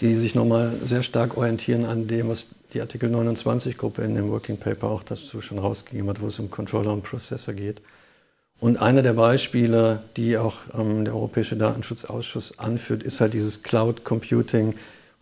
[0.00, 4.56] die sich nochmal sehr stark orientieren an dem, was die Artikel 29-Gruppe in dem Working
[4.56, 7.80] Paper auch dazu schon rausgegeben hat, wo es um Controller und Processor geht.
[8.60, 14.04] Und eine der Beispiele, die auch ähm, der Europäische Datenschutzausschuss anführt, ist halt dieses Cloud
[14.04, 14.74] Computing,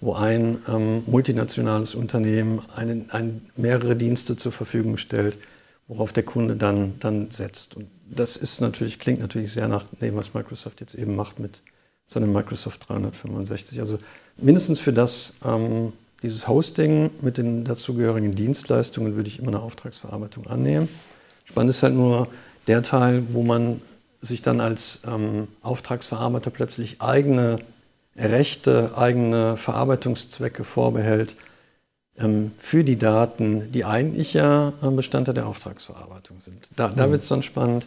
[0.02, 5.38] wo ein ähm, multinationales Unternehmen einen, ein, mehrere Dienste zur Verfügung stellt,
[5.86, 7.76] worauf der Kunde dann, dann setzt.
[7.76, 11.62] Und das ist natürlich, klingt natürlich sehr nach dem, was Microsoft jetzt eben macht mit
[12.08, 13.78] seinem Microsoft 365.
[13.78, 13.98] Also
[14.38, 15.92] mindestens für das, ähm,
[16.24, 20.88] dieses Hosting mit den dazugehörigen Dienstleistungen würde ich immer eine Auftragsverarbeitung annehmen.
[21.44, 22.26] Spannend ist halt nur
[22.66, 23.80] der Teil, wo man
[24.20, 27.60] sich dann als ähm, Auftragsverarbeiter plötzlich eigene
[28.16, 31.36] Rechte, eigene Verarbeitungszwecke vorbehält
[32.18, 36.68] ähm, für die Daten, die eigentlich ja Bestandteil der Auftragsverarbeitung sind.
[36.76, 37.12] Da, da mhm.
[37.12, 37.86] wird es dann spannend.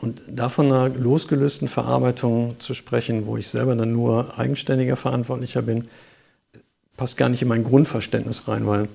[0.00, 5.88] Und davon einer losgelösten Verarbeitung zu sprechen, wo ich selber dann nur eigenständiger Verantwortlicher bin,
[6.96, 8.88] passt gar nicht in mein Grundverständnis rein, weil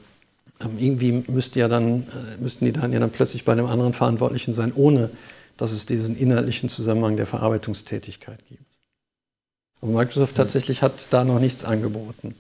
[0.60, 3.94] ähm, irgendwie müsste ja dann, äh, müssten die Daten ja dann plötzlich bei einem anderen
[3.94, 5.10] Verantwortlichen sein, ohne
[5.56, 8.67] dass es diesen inhaltlichen Zusammenhang der Verarbeitungstätigkeit gibt.
[9.82, 12.36] Aber Microsoft tatsächlich hat da noch nichts angeboten.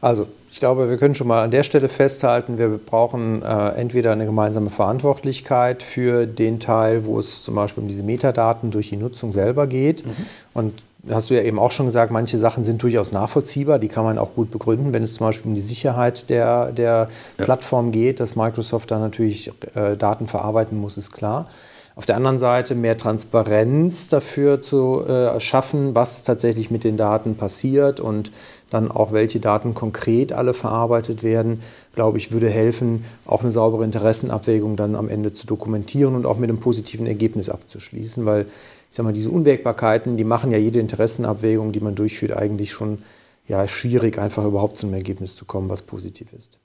[0.00, 4.12] Also, ich glaube, wir können schon mal an der Stelle festhalten, wir brauchen äh, entweder
[4.12, 8.96] eine gemeinsame Verantwortlichkeit für den Teil, wo es zum Beispiel um diese Metadaten durch die
[8.96, 10.06] Nutzung selber geht.
[10.06, 10.26] Mhm.
[10.54, 14.04] Und hast du ja eben auch schon gesagt, manche Sachen sind durchaus nachvollziehbar, die kann
[14.04, 17.44] man auch gut begründen, wenn es zum Beispiel um die Sicherheit der, der ja.
[17.44, 21.48] Plattform geht, dass Microsoft da natürlich äh, Daten verarbeiten muss, ist klar.
[21.96, 27.36] Auf der anderen Seite mehr Transparenz dafür zu äh, schaffen, was tatsächlich mit den Daten
[27.36, 28.30] passiert und
[28.70, 31.62] dann auch welche Daten konkret alle verarbeitet werden,
[31.94, 36.38] glaube ich, würde helfen, auch eine saubere Interessenabwägung dann am Ende zu dokumentieren und auch
[36.38, 38.46] mit einem positiven Ergebnis abzuschließen, weil
[38.90, 43.02] ich sage mal, diese Unwägbarkeiten, die machen ja jede Interessenabwägung, die man durchführt, eigentlich schon
[43.46, 46.58] ja, schwierig, einfach überhaupt zu einem Ergebnis zu kommen, was positiv ist.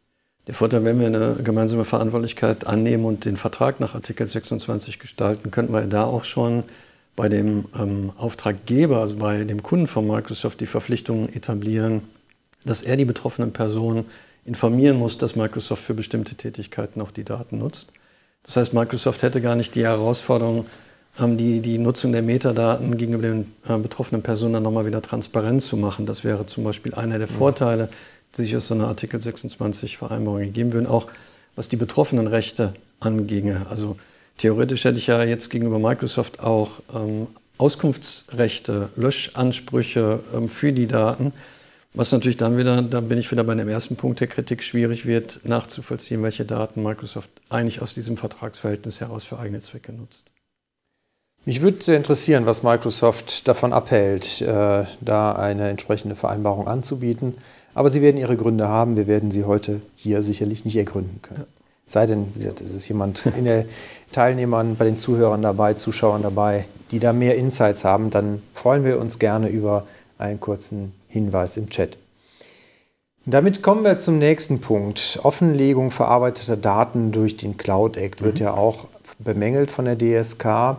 [0.48, 5.50] Der Vorteil, wenn wir eine gemeinsame Verantwortlichkeit annehmen und den Vertrag nach Artikel 26 gestalten,
[5.50, 6.64] könnten wir da auch schon
[7.16, 12.02] bei dem ähm, Auftraggeber, also bei dem Kunden von Microsoft, die Verpflichtung etablieren,
[12.64, 14.06] dass er die betroffenen Personen
[14.44, 17.92] informieren muss, dass Microsoft für bestimmte Tätigkeiten auch die Daten nutzt.
[18.44, 20.66] Das heißt, Microsoft hätte gar nicht die Herausforderung,
[21.20, 25.64] ähm, die, die Nutzung der Metadaten gegenüber den äh, betroffenen Personen dann nochmal wieder transparent
[25.64, 26.06] zu machen.
[26.06, 27.90] Das wäre zum Beispiel einer der Vorteile,
[28.38, 31.08] die sich aus so einer Artikel 26 Vereinbarung ergeben würden, auch
[31.56, 33.66] was die betroffenen Rechte anginge.
[33.70, 33.98] Also
[34.38, 41.32] Theoretisch hätte ich ja jetzt gegenüber Microsoft auch ähm, Auskunftsrechte, Löschansprüche ähm, für die Daten.
[41.94, 45.06] Was natürlich dann wieder, da bin ich wieder bei dem ersten Punkt der Kritik, schwierig
[45.06, 50.24] wird nachzuvollziehen, welche Daten Microsoft eigentlich aus diesem Vertragsverhältnis heraus für eigene Zwecke nutzt.
[51.46, 57.36] Mich würde sehr interessieren, was Microsoft davon abhält, äh, da eine entsprechende Vereinbarung anzubieten.
[57.76, 58.98] Aber Sie werden Ihre Gründe haben.
[58.98, 61.42] Wir werden sie heute hier sicherlich nicht ergründen können.
[61.42, 61.46] Ja.
[61.88, 63.66] Sei denn, wie gesagt, es ist jemand in den
[64.12, 69.00] Teilnehmern, bei den Zuhörern dabei, Zuschauern dabei, die da mehr Insights haben, dann freuen wir
[69.00, 69.86] uns gerne über
[70.18, 71.98] einen kurzen Hinweis im Chat.
[73.28, 75.20] Damit kommen wir zum nächsten Punkt.
[75.24, 78.42] Offenlegung verarbeiteter Daten durch den Cloud Act wird mhm.
[78.42, 78.86] ja auch
[79.20, 80.78] bemängelt von der DSK.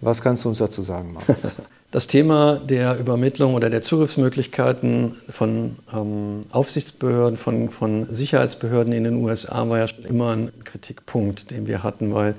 [0.00, 1.36] Was kannst du uns dazu sagen, Markus?
[1.94, 9.22] Das Thema der Übermittlung oder der Zugriffsmöglichkeiten von ähm, Aufsichtsbehörden, von, von Sicherheitsbehörden in den
[9.22, 12.34] USA war ja schon immer ein Kritikpunkt, den wir hatten, weil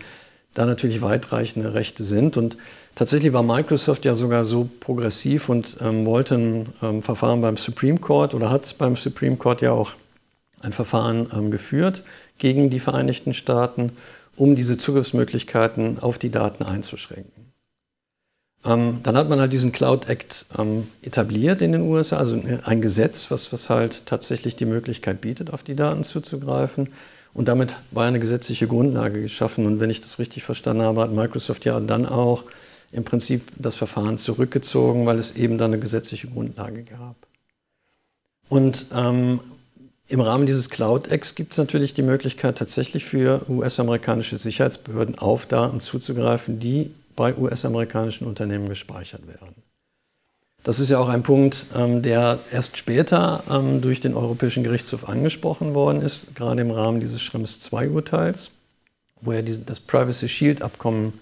[0.55, 2.35] da natürlich weitreichende Rechte sind.
[2.35, 2.57] Und
[2.95, 7.99] tatsächlich war Microsoft ja sogar so progressiv und ähm, wollte ein ähm, Verfahren beim Supreme
[7.99, 9.93] Court oder hat beim Supreme Court ja auch
[10.59, 12.03] ein Verfahren ähm, geführt
[12.39, 13.93] gegen die Vereinigten Staaten,
[14.35, 17.44] um diese Zugriffsmöglichkeiten auf die Daten einzuschränken.
[18.65, 22.81] Ähm, dann hat man halt diesen Cloud Act ähm, etabliert in den USA, also ein
[22.81, 26.89] Gesetz, was, was halt tatsächlich die Möglichkeit bietet, auf die Daten zuzugreifen.
[27.33, 29.65] Und damit war eine gesetzliche Grundlage geschaffen.
[29.65, 32.43] Und wenn ich das richtig verstanden habe, hat Microsoft ja dann auch
[32.91, 37.15] im Prinzip das Verfahren zurückgezogen, weil es eben dann eine gesetzliche Grundlage gab.
[38.49, 39.41] Und ähm,
[40.07, 45.45] im Rahmen dieses Cloud Acts gibt es natürlich die Möglichkeit, tatsächlich für US-amerikanische Sicherheitsbehörden auf
[45.45, 49.55] Daten zuzugreifen, die bei US-amerikanischen Unternehmen gespeichert werden.
[50.65, 55.07] Das ist ja auch ein Punkt, ähm, der erst später ähm, durch den Europäischen Gerichtshof
[55.07, 58.49] angesprochen worden ist, gerade im Rahmen dieses Schrems II-Urteils,
[59.21, 61.13] wo ja das Privacy Shield-Abkommen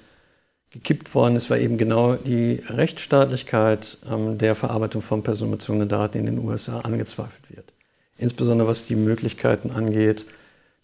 [0.70, 6.26] gekippt worden ist, weil eben genau die Rechtsstaatlichkeit ähm, der Verarbeitung von personenbezogenen Daten in
[6.26, 7.74] den USA angezweifelt wird.
[8.18, 10.26] Insbesondere was die Möglichkeiten angeht,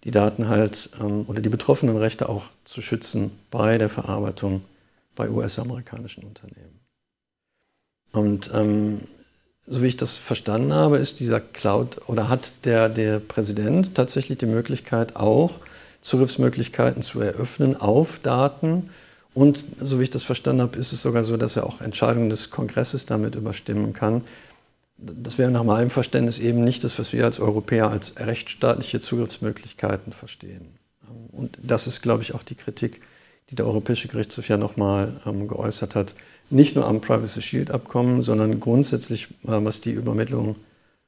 [0.04, 0.90] die Daten halt
[1.28, 4.62] oder die betroffenen Rechte auch zu schützen bei der Verarbeitung
[5.16, 6.80] bei US-amerikanischen Unternehmen.
[8.12, 9.02] Und ähm,
[9.66, 14.40] so wie ich das verstanden habe, ist dieser Cloud oder hat der, der Präsident tatsächlich
[14.40, 15.60] die Möglichkeit, auch
[16.02, 18.90] Zugriffsmöglichkeiten zu eröffnen auf Daten.
[19.34, 22.30] Und so wie ich das verstanden habe, ist es sogar so, dass er auch Entscheidungen
[22.30, 24.24] des Kongresses damit überstimmen kann.
[24.98, 30.14] Das wäre nach meinem Verständnis eben nicht das, was wir als Europäer als rechtsstaatliche Zugriffsmöglichkeiten
[30.14, 30.80] verstehen.
[31.32, 33.02] Und das ist, glaube ich, auch die Kritik,
[33.50, 36.16] die der Europäische Gerichtshof ja nochmal ähm, geäußert hat,
[36.50, 40.56] nicht nur am Privacy Shield Abkommen, sondern grundsätzlich, äh, was die Übermittlung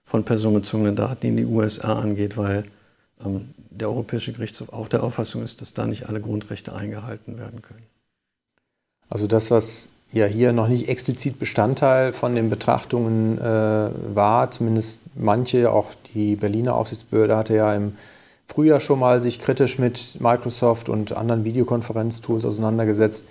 [0.04, 2.66] von personenbezogenen Daten in die USA angeht, weil
[3.26, 7.62] ähm, der Europäische Gerichtshof auch der Auffassung ist, dass da nicht alle Grundrechte eingehalten werden
[7.62, 7.84] können.
[9.10, 15.00] Also das, was ja hier noch nicht explizit Bestandteil von den Betrachtungen äh, war, zumindest
[15.16, 17.94] manche, auch die Berliner Aufsichtsbehörde hatte ja im
[18.52, 23.26] Frühjahr schon mal sich kritisch mit Microsoft und anderen Videokonferenztools auseinandergesetzt.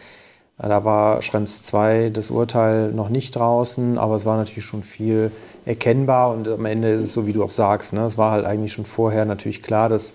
[0.57, 5.31] Da war Schrems 2 das Urteil noch nicht draußen, aber es war natürlich schon viel
[5.67, 7.93] erkennbar und am Ende ist es so, wie du auch sagst.
[7.93, 8.01] Ne?
[8.07, 10.15] Es war halt eigentlich schon vorher natürlich klar, dass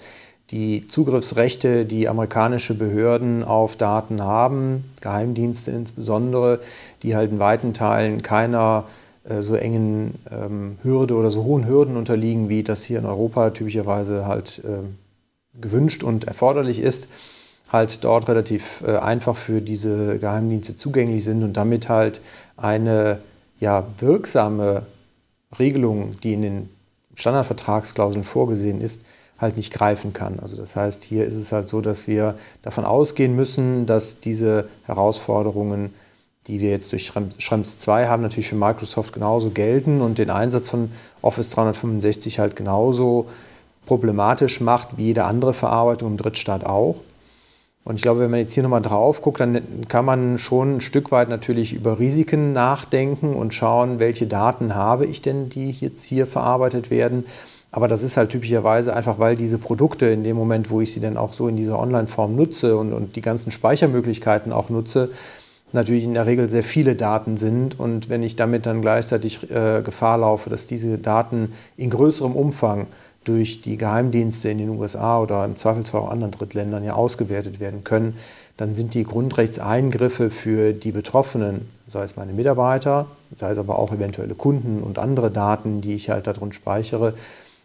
[0.49, 6.61] die Zugriffsrechte, die amerikanische Behörden auf Daten haben, Geheimdienste insbesondere,
[7.03, 9.04] die halt in weiten Teilen keiner äh,
[9.41, 14.27] so engen ähm, Hürde oder so hohen Hürden unterliegen, wie das hier in Europa typischerweise
[14.27, 17.07] halt äh, gewünscht und erforderlich ist,
[17.71, 22.21] halt dort relativ äh, einfach für diese Geheimdienste zugänglich sind und damit halt
[22.57, 23.19] eine
[23.59, 24.83] ja, wirksame
[25.57, 26.69] Regelung, die in den
[27.15, 29.01] Standardvertragsklauseln vorgesehen ist,
[29.39, 30.39] halt nicht greifen kann.
[30.39, 34.67] Also das heißt, hier ist es halt so, dass wir davon ausgehen müssen, dass diese
[34.85, 35.93] Herausforderungen
[36.47, 40.69] die wir jetzt durch Schrems 2 haben, natürlich für Microsoft genauso gelten und den Einsatz
[40.69, 43.27] von Office 365 halt genauso
[43.85, 46.95] problematisch macht wie jede andere Verarbeitung im Drittstaat auch.
[47.83, 50.81] Und ich glaube, wenn man jetzt hier nochmal drauf guckt, dann kann man schon ein
[50.81, 56.03] Stück weit natürlich über Risiken nachdenken und schauen, welche Daten habe ich denn, die jetzt
[56.03, 57.25] hier verarbeitet werden.
[57.71, 60.99] Aber das ist halt typischerweise einfach, weil diese Produkte in dem Moment, wo ich sie
[60.99, 65.09] dann auch so in dieser Online-Form nutze und, und die ganzen Speichermöglichkeiten auch nutze,
[65.75, 69.81] natürlich in der Regel sehr viele Daten sind und wenn ich damit dann gleichzeitig äh,
[69.83, 72.87] Gefahr laufe, dass diese Daten in größerem Umfang
[73.25, 77.83] durch die Geheimdienste in den USA oder im Zweifelsfall auch anderen Drittländern ja ausgewertet werden
[77.83, 78.17] können,
[78.57, 83.91] dann sind die Grundrechtseingriffe für die Betroffenen, sei es meine Mitarbeiter, sei es aber auch
[83.91, 87.13] eventuelle Kunden und andere Daten, die ich halt darin speichere,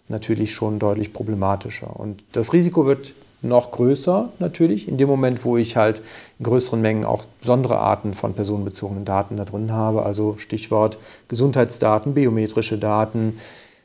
[0.08, 1.98] natürlich schon deutlich problematischer.
[1.98, 4.88] Und das Risiko wird noch größer natürlich.
[4.88, 6.02] In dem Moment, wo ich halt
[6.38, 10.98] in größeren Mengen auch besondere Arten von personenbezogenen Daten da drin habe, also Stichwort
[11.28, 13.38] Gesundheitsdaten, biometrische Daten,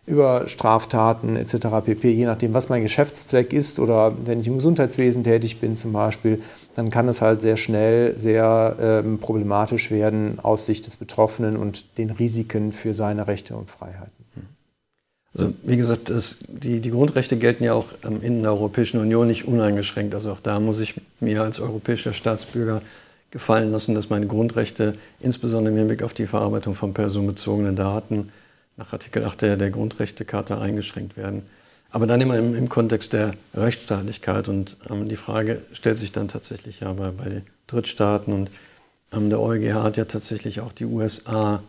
[0.08, 1.68] über Straftaten etc.
[1.84, 2.12] pp.
[2.12, 6.41] Je nachdem, was mein Geschäftszweck ist oder wenn ich im Gesundheitswesen tätig bin zum Beispiel,
[6.76, 11.98] dann kann es halt sehr schnell sehr ähm, problematisch werden aus Sicht des Betroffenen und
[11.98, 14.25] den Risiken für seine Rechte und Freiheiten.
[15.38, 19.28] Also wie gesagt, das, die, die, Grundrechte gelten ja auch ähm, in der Europäischen Union
[19.28, 20.13] nicht uneingeschränkt.
[20.13, 22.82] Also auch da muss ich mir als europäischer Staatsbürger
[23.32, 28.32] gefallen lassen, dass meine Grundrechte, insbesondere im Hinblick auf die Verarbeitung von personenbezogenen Daten,
[28.78, 31.43] nach Artikel 8 der, der Grundrechtecharta eingeschränkt werden.
[31.89, 34.48] Aber dann immer im, im Kontext der Rechtsstaatlichkeit.
[34.48, 38.34] Und ähm, die Frage stellt sich dann tatsächlich ja bei, bei Drittstaaten.
[38.34, 38.52] Und
[39.12, 41.62] ähm, der EuGH hat ja tatsächlich auch die USA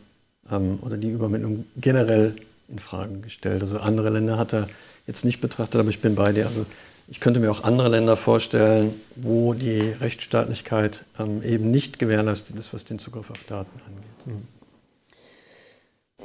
[0.51, 2.35] ähm, oder die Übermittlung generell
[2.69, 3.63] in Frage gestellt.
[3.63, 4.69] Also andere Länder hat er
[5.07, 6.47] jetzt nicht betrachtet, aber ich bin bei dir.
[6.47, 6.67] Also
[7.09, 12.75] ich könnte mir auch andere Länder vorstellen, wo die Rechtsstaatlichkeit ähm, eben nicht gewährleistet ist,
[12.75, 14.27] was den Zugriff auf Daten angeht.
[14.27, 14.56] Mhm.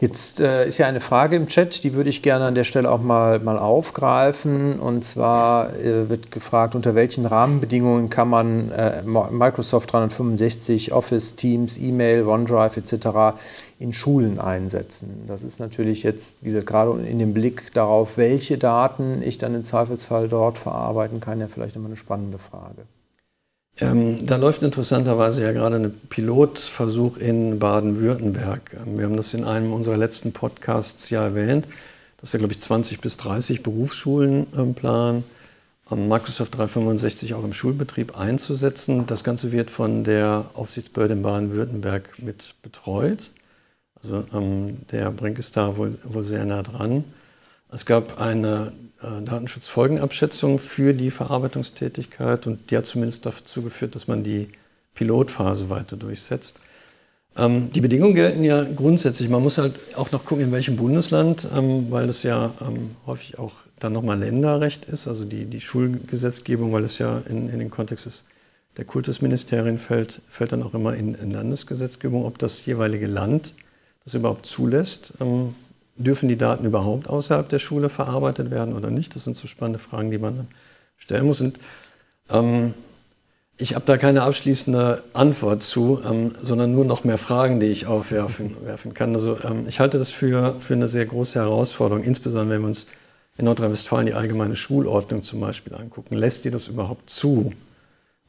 [0.01, 2.89] Jetzt äh, ist ja eine Frage im Chat, die würde ich gerne an der Stelle
[2.89, 4.79] auch mal, mal aufgreifen.
[4.79, 11.77] Und zwar äh, wird gefragt, unter welchen Rahmenbedingungen kann man äh, Microsoft 365, Office, Teams,
[11.77, 13.37] E-Mail, OneDrive etc.
[13.77, 15.25] in Schulen einsetzen.
[15.27, 19.53] Das ist natürlich jetzt, wie gesagt, gerade in dem Blick darauf, welche Daten ich dann
[19.53, 22.87] im Zweifelsfall dort verarbeiten kann, ja vielleicht immer eine spannende Frage.
[23.81, 28.77] Ähm, da läuft interessanterweise ja gerade ein Pilotversuch in Baden-Württemberg.
[28.85, 31.65] Ähm, wir haben das in einem unserer letzten Podcasts ja erwähnt,
[32.19, 35.23] dass wir, glaube ich, 20 bis 30 Berufsschulen ähm, planen,
[35.91, 39.07] ähm, Microsoft 365 auch im Schulbetrieb einzusetzen.
[39.07, 43.31] Das Ganze wird von der Aufsichtsbehörde in Baden-Württemberg mit betreut.
[43.95, 47.03] Also ähm, der Brink ist da wohl, wohl sehr nah dran.
[47.71, 54.23] Es gab eine Datenschutzfolgenabschätzung für die Verarbeitungstätigkeit und die hat zumindest dazu geführt, dass man
[54.23, 54.49] die
[54.93, 56.61] Pilotphase weiter durchsetzt.
[57.35, 59.29] Ähm, die Bedingungen gelten ja grundsätzlich.
[59.29, 63.39] Man muss halt auch noch gucken, in welchem Bundesland, ähm, weil es ja ähm, häufig
[63.39, 67.71] auch dann nochmal Länderrecht ist, also die, die Schulgesetzgebung, weil es ja in, in den
[67.71, 68.23] Kontext des,
[68.77, 73.55] der Kultusministerien fällt, fällt dann auch immer in, in Landesgesetzgebung, ob das jeweilige Land
[74.03, 75.13] das überhaupt zulässt.
[75.95, 79.15] Dürfen die Daten überhaupt außerhalb der Schule verarbeitet werden oder nicht?
[79.15, 80.47] Das sind so spannende Fragen, die man dann
[80.97, 81.41] stellen muss.
[81.41, 81.57] Und,
[82.29, 82.73] ähm,
[83.57, 87.85] ich habe da keine abschließende Antwort zu, ähm, sondern nur noch mehr Fragen, die ich
[87.85, 89.13] aufwerfen werfen kann.
[89.13, 92.87] Also, ähm, ich halte das für, für eine sehr große Herausforderung, insbesondere wenn wir uns
[93.37, 96.15] in Nordrhein-Westfalen die allgemeine Schulordnung zum Beispiel angucken.
[96.15, 97.51] Lässt die das überhaupt zu?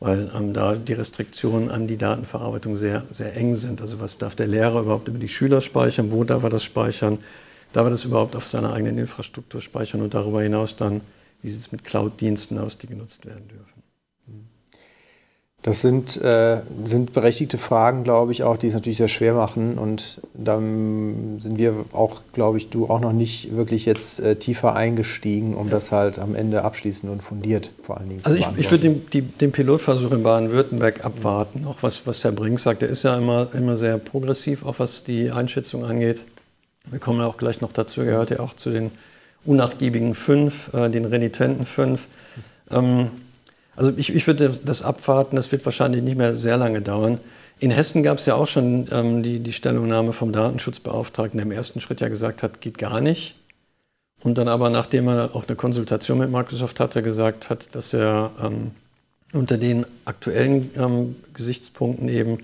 [0.01, 3.81] Weil ähm, da die Restriktionen an die Datenverarbeitung sehr, sehr eng sind.
[3.81, 6.12] Also was darf der Lehrer überhaupt über die Schüler speichern?
[6.12, 7.18] Wo darf er das speichern?
[7.72, 11.00] Darf er das überhaupt auf seiner eigenen Infrastruktur speichern und darüber hinaus dann,
[11.42, 13.82] wie sieht es mit Cloud-Diensten aus, die genutzt werden dürfen?
[15.62, 19.78] Das sind, äh, sind berechtigte Fragen, glaube ich, auch, die es natürlich sehr schwer machen.
[19.78, 24.74] Und da sind wir auch, glaube ich, du auch noch nicht wirklich jetzt äh, tiefer
[24.74, 25.74] eingestiegen, um ja.
[25.74, 28.70] das halt am Ende abschließend und fundiert vor allen Dingen also zu Also ich, ich
[28.72, 32.82] würde den, den, Pilotversuch in Baden-Württemberg abwarten, auch was, was Herr Brink sagt.
[32.82, 36.24] Der ist ja immer, immer sehr progressiv, auch was die Einschätzung angeht.
[36.90, 38.90] Wir kommen ja auch gleich noch dazu, gehört ja auch zu den
[39.45, 42.07] unnachgiebigen fünf, äh, den renitenten fünf.
[42.71, 43.11] Ähm,
[43.77, 47.18] also ich, ich würde das abwarten, das wird wahrscheinlich nicht mehr sehr lange dauern.
[47.59, 51.53] In Hessen gab es ja auch schon ähm, die, die Stellungnahme vom Datenschutzbeauftragten, der im
[51.53, 53.37] ersten Schritt ja gesagt hat, geht gar nicht.
[54.23, 58.31] Und dann aber, nachdem er auch eine Konsultation mit Microsoft hatte, gesagt hat, dass er
[58.42, 58.73] ähm,
[59.33, 62.38] unter den aktuellen ähm, Gesichtspunkten eben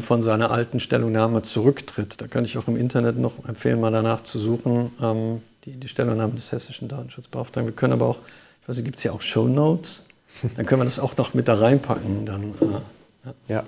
[0.00, 2.20] von seiner alten Stellungnahme zurücktritt.
[2.20, 5.88] Da kann ich auch im Internet noch empfehlen, mal danach zu suchen, ähm, die, die
[5.88, 7.72] Stellungnahme des hessischen Datenschutzbeauftragten.
[7.72, 8.18] Wir können aber auch,
[8.62, 10.02] ich weiß nicht, gibt es ja auch Show Notes?
[10.56, 12.26] Dann können wir das auch noch mit da reinpacken.
[12.26, 13.34] Dann, äh, ja.
[13.48, 13.64] ja.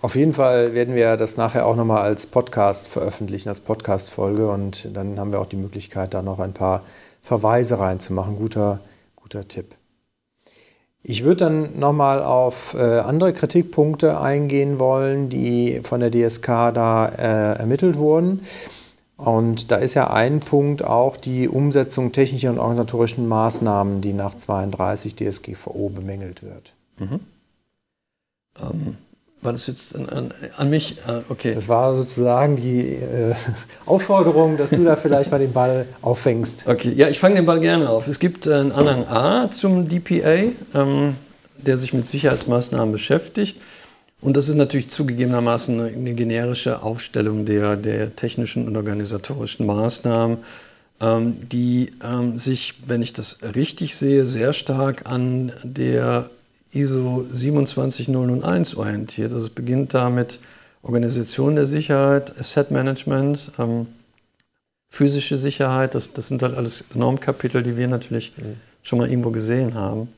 [0.00, 4.48] Auf jeden Fall werden wir das nachher auch nochmal als Podcast veröffentlichen, als Podcast-Folge.
[4.48, 6.82] Und dann haben wir auch die Möglichkeit, da noch ein paar
[7.22, 8.36] Verweise reinzumachen.
[8.36, 8.80] Guter,
[9.16, 9.77] guter Tipp.
[11.10, 17.06] Ich würde dann nochmal auf äh, andere Kritikpunkte eingehen wollen, die von der DSK da
[17.06, 18.42] äh, ermittelt wurden.
[19.16, 24.34] Und da ist ja ein Punkt auch die Umsetzung technischer und organisatorischen Maßnahmen, die nach
[24.34, 26.74] 32 DSGVO bemängelt wird.
[26.98, 27.20] Mhm.
[28.60, 28.98] Ähm,
[29.40, 30.96] war das jetzt an, an, an mich?
[31.06, 31.54] Ah, okay.
[31.54, 33.34] Das war sozusagen die äh,
[33.86, 36.64] Aufforderung, dass du da vielleicht mal den Ball auffängst.
[36.66, 38.08] Okay, ja, ich fange den Ball gerne auf.
[38.08, 41.14] Es gibt einen Anhang A zum DPA, ähm,
[41.56, 43.60] der sich mit Sicherheitsmaßnahmen beschäftigt.
[44.20, 50.38] Und das ist natürlich zugegebenermaßen eine generische Aufstellung der, der technischen und organisatorischen Maßnahmen.
[51.00, 56.28] ähm, die ähm, sich, wenn ich das richtig sehe, sehr stark an der
[56.72, 59.32] ISO 27001 orientiert.
[59.32, 60.40] Also es beginnt damit
[60.82, 63.86] Organisation der Sicherheit, Asset Management, ähm,
[64.88, 68.56] physische Sicherheit, das, das, sind halt alles Normkapitel, die wir natürlich mhm.
[68.82, 70.08] schon mal irgendwo gesehen haben.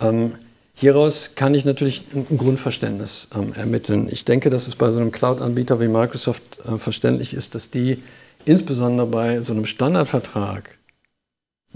[0.00, 0.32] Ähm,
[0.74, 4.08] hieraus kann ich natürlich ein, Grundverständnis ähm, ermitteln.
[4.10, 8.02] Ich denke, dass es bei so einem Cloud-Anbieter wie Microsoft äh, verständlich ist, dass die
[8.44, 10.76] insbesondere bei so einem Standardvertrag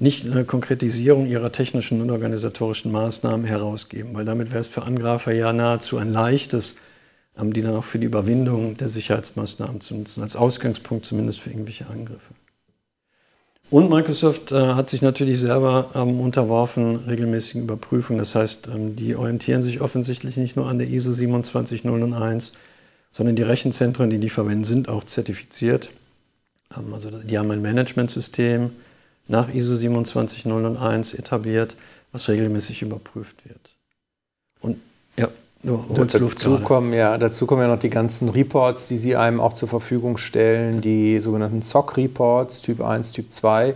[0.00, 5.32] nicht eine Konkretisierung ihrer technischen und organisatorischen Maßnahmen herausgeben, weil damit wäre es für Angreifer
[5.32, 6.76] ja nahezu ein leichtes,
[7.38, 11.50] ähm, die dann auch für die Überwindung der Sicherheitsmaßnahmen zu nutzen, als Ausgangspunkt zumindest für
[11.50, 12.32] irgendwelche Angriffe.
[13.68, 18.18] Und Microsoft äh, hat sich natürlich selber ähm, unterworfen regelmäßigen Überprüfungen.
[18.18, 22.52] Das heißt, ähm, die orientieren sich offensichtlich nicht nur an der ISO 27001,
[23.12, 25.90] sondern die Rechenzentren, die die verwenden, sind auch zertifiziert.
[26.70, 28.70] Also die haben ein Managementsystem
[29.30, 31.76] nach ISO 27001 etabliert,
[32.12, 33.76] was regelmäßig überprüft wird.
[34.60, 34.76] Und
[35.16, 35.28] ja,
[35.64, 39.40] holst Luft dazu kommen, ja, dazu kommen ja noch die ganzen Reports, die sie einem
[39.40, 43.74] auch zur Verfügung stellen, die sogenannten SOC-Reports, Typ 1, Typ 2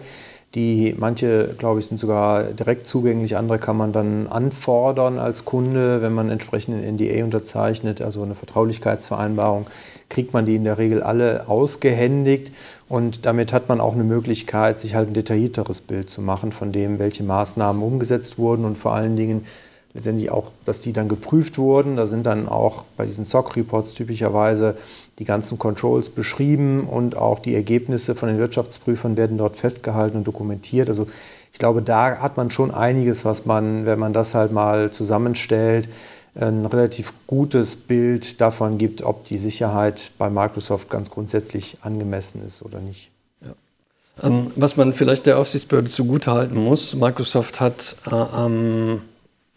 [0.55, 6.01] die manche, glaube ich, sind sogar direkt zugänglich, andere kann man dann anfordern als Kunde,
[6.01, 9.67] wenn man entsprechend ein NDA unterzeichnet, also eine Vertraulichkeitsvereinbarung,
[10.09, 12.53] kriegt man die in der Regel alle ausgehändigt
[12.89, 16.71] und damit hat man auch eine Möglichkeit, sich halt ein detaillierteres Bild zu machen von
[16.73, 19.47] dem, welche Maßnahmen umgesetzt wurden und vor allen Dingen
[19.95, 21.97] letztendlich auch, dass die dann geprüft wurden.
[21.97, 24.77] Da sind dann auch bei diesen SOC-Reports typischerweise
[25.19, 30.27] die ganzen Controls beschrieben und auch die Ergebnisse von den Wirtschaftsprüfern werden dort festgehalten und
[30.27, 30.89] dokumentiert.
[30.89, 31.07] Also
[31.53, 35.89] ich glaube, da hat man schon einiges, was man, wenn man das halt mal zusammenstellt,
[36.35, 42.63] ein relativ gutes Bild davon gibt, ob die Sicherheit bei Microsoft ganz grundsätzlich angemessen ist
[42.63, 43.11] oder nicht.
[43.41, 44.29] Ja.
[44.29, 49.03] Ähm, was man vielleicht der Aufsichtsbehörde zugutehalten muss, Microsoft hat äh, ähm,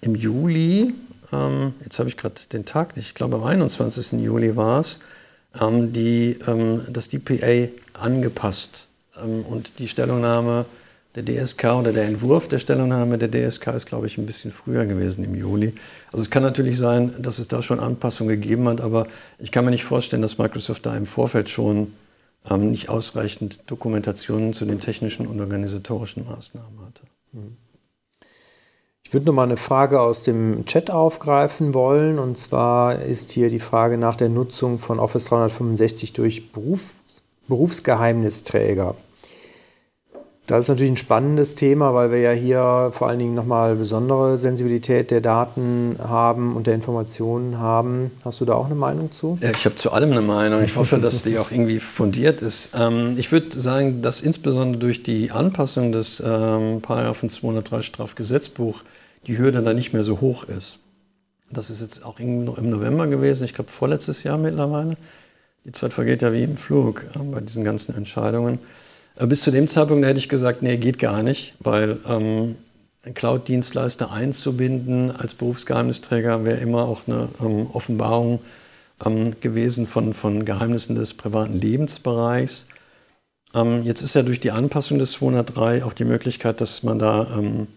[0.01, 0.93] im Juli,
[1.32, 4.21] ähm, jetzt habe ich gerade den Tag nicht, ich glaube am 21.
[4.21, 4.99] Juli war es,
[5.59, 8.88] ähm, die, ähm, das DPA angepasst.
[9.23, 10.65] Ähm, und die Stellungnahme
[11.15, 14.85] der DSK oder der Entwurf der Stellungnahme der DSK ist, glaube ich, ein bisschen früher
[14.85, 15.73] gewesen im Juli.
[16.11, 19.07] Also es kann natürlich sein, dass es da schon Anpassungen gegeben hat, aber
[19.39, 21.93] ich kann mir nicht vorstellen, dass Microsoft da im Vorfeld schon
[22.49, 27.03] ähm, nicht ausreichend Dokumentationen zu den technischen und organisatorischen Maßnahmen hatte.
[27.33, 27.57] Mhm.
[29.07, 32.19] Ich würde noch mal eine Frage aus dem Chat aufgreifen wollen.
[32.19, 36.89] Und zwar ist hier die Frage nach der Nutzung von Office 365 durch Berufs
[37.47, 38.95] Berufsgeheimnisträger.
[40.47, 44.37] Das ist natürlich ein spannendes Thema, weil wir ja hier vor allen Dingen nochmal besondere
[44.37, 48.11] Sensibilität der Daten haben und der Informationen haben.
[48.23, 49.37] Hast du da auch eine Meinung zu?
[49.41, 50.63] Ja, ich habe zu allem eine Meinung.
[50.63, 52.71] Ich hoffe, dass die auch irgendwie fundiert ist.
[52.73, 58.83] Ähm, ich würde sagen, dass insbesondere durch die Anpassung des ähm, Paragraphen 203 Strafgesetzbuch
[59.27, 60.79] die Hürde dann nicht mehr so hoch ist.
[61.51, 64.95] Das ist jetzt auch im November gewesen, ich glaube vorletztes Jahr mittlerweile.
[65.65, 68.59] Die Zeit vergeht ja wie im Flug äh, bei diesen ganzen Entscheidungen.
[69.20, 72.55] Äh, bis zu dem Zeitpunkt hätte ich gesagt, nee, geht gar nicht, weil ähm,
[73.13, 78.39] Cloud-Dienstleister einzubinden als Berufsgeheimnisträger wäre immer auch eine ähm, Offenbarung
[79.05, 82.68] ähm, gewesen von, von Geheimnissen des privaten Lebensbereichs.
[83.53, 87.28] Ähm, jetzt ist ja durch die Anpassung des 203 auch die Möglichkeit, dass man da
[87.38, 87.68] ähm,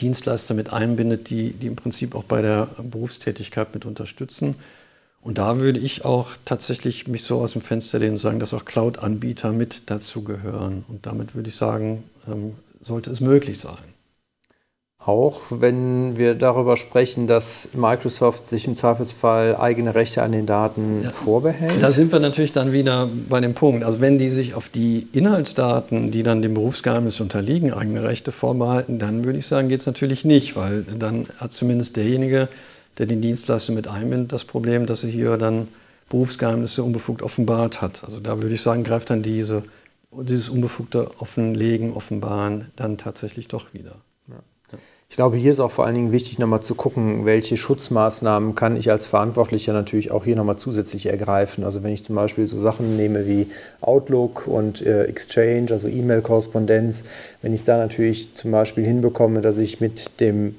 [0.00, 4.56] Dienstleister mit einbindet, die, die im Prinzip auch bei der Berufstätigkeit mit unterstützen.
[5.22, 8.54] Und da würde ich auch tatsächlich mich so aus dem Fenster lehnen und sagen, dass
[8.54, 10.84] auch Cloud-Anbieter mit dazu gehören.
[10.88, 13.76] Und damit würde ich sagen, ähm, sollte es möglich sein.
[15.02, 21.02] Auch wenn wir darüber sprechen, dass Microsoft sich im Zweifelsfall eigene Rechte an den Daten
[21.02, 21.82] ja, vorbehält.
[21.82, 23.82] Da sind wir natürlich dann wieder bei dem Punkt.
[23.82, 28.98] Also wenn die sich auf die Inhaltsdaten, die dann dem Berufsgeheimnis unterliegen, eigene Rechte vorbehalten,
[28.98, 32.48] dann würde ich sagen, geht es natürlich nicht, weil dann hat zumindest derjenige,
[33.00, 35.68] der den Dienstleister mit einbindet, das Problem, dass er hier dann
[36.10, 38.04] Berufsgeheimnisse unbefugt offenbart hat.
[38.04, 39.62] Also da würde ich sagen, greift dann diese,
[40.12, 43.96] dieses unbefugte Offenlegen, Offenbaren dann tatsächlich doch wieder.
[45.08, 48.76] Ich glaube, hier ist auch vor allen Dingen wichtig, nochmal zu gucken, welche Schutzmaßnahmen kann
[48.76, 51.64] ich als Verantwortlicher natürlich auch hier nochmal zusätzlich ergreifen.
[51.64, 53.48] Also wenn ich zum Beispiel so Sachen nehme wie
[53.80, 57.04] Outlook und äh, Exchange, also E-Mail-Korrespondenz,
[57.40, 60.54] wenn ich es da natürlich zum Beispiel hinbekomme, dass ich mit dem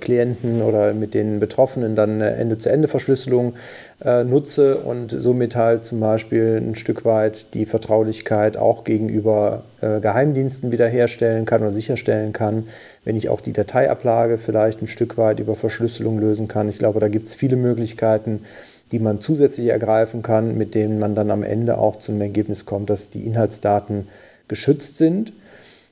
[0.00, 3.56] Klienten oder mit den Betroffenen dann eine Ende-zu-Ende-Verschlüsselung
[4.02, 10.00] äh, nutze und somit halt zum Beispiel ein Stück weit die Vertraulichkeit auch gegenüber äh,
[10.00, 12.68] Geheimdiensten wiederherstellen kann oder sicherstellen kann,
[13.04, 16.70] wenn ich auch die Dateiablage vielleicht ein Stück weit über Verschlüsselung lösen kann.
[16.70, 18.46] Ich glaube, da gibt es viele Möglichkeiten,
[18.92, 22.88] die man zusätzlich ergreifen kann, mit denen man dann am Ende auch zum Ergebnis kommt,
[22.88, 24.08] dass die Inhaltsdaten
[24.48, 25.32] geschützt sind.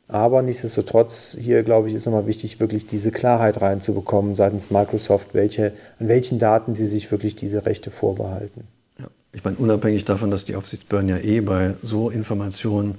[0.06, 5.72] Aber nichtsdestotrotz, hier glaube ich, ist nochmal wichtig, wirklich diese Klarheit reinzubekommen seitens Microsoft, welche,
[5.98, 8.64] an welchen Daten sie sich wirklich diese Rechte vorbehalten.
[8.98, 9.06] Ja.
[9.32, 12.96] Ich meine, unabhängig davon, dass die Aufsichtsbehörden ja eh bei so Informationen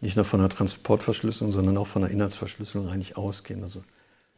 [0.00, 3.62] nicht nur von der Transportverschlüsselung, sondern auch von der Inhaltsverschlüsselung eigentlich ausgehen.
[3.62, 3.82] Also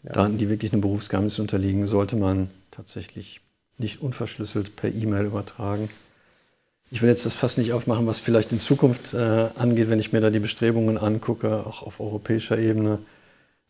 [0.03, 0.13] ja.
[0.13, 3.41] Daten, die wirklich einem Berufsgeheimnis unterliegen, sollte man tatsächlich
[3.77, 5.89] nicht unverschlüsselt per E-Mail übertragen.
[6.91, 10.13] Ich will jetzt das fast nicht aufmachen, was vielleicht in Zukunft äh, angeht, wenn ich
[10.13, 12.99] mir da die Bestrebungen angucke, auch auf europäischer Ebene,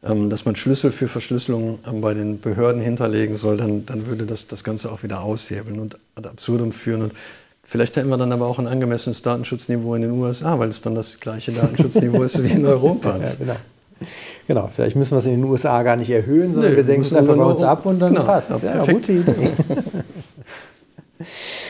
[0.04, 4.24] ähm, dass man Schlüssel für Verschlüsselung ähm, bei den Behörden hinterlegen soll, dann, dann würde
[4.24, 7.02] das das Ganze auch wieder aushebeln und ad absurdum führen.
[7.02, 7.12] Und
[7.64, 10.94] vielleicht hätten wir dann aber auch ein angemessenes Datenschutzniveau in den USA, weil es dann
[10.94, 13.16] das gleiche Datenschutzniveau ist wie in Europa.
[13.16, 13.56] Ja, genau.
[14.46, 17.00] Genau, vielleicht müssen wir es in den USA gar nicht erhöhen, sondern nee, wir senken
[17.00, 18.62] es einfach bei uns ab und dann genau, passt es.
[18.62, 19.50] Ja, ja, gute Idee.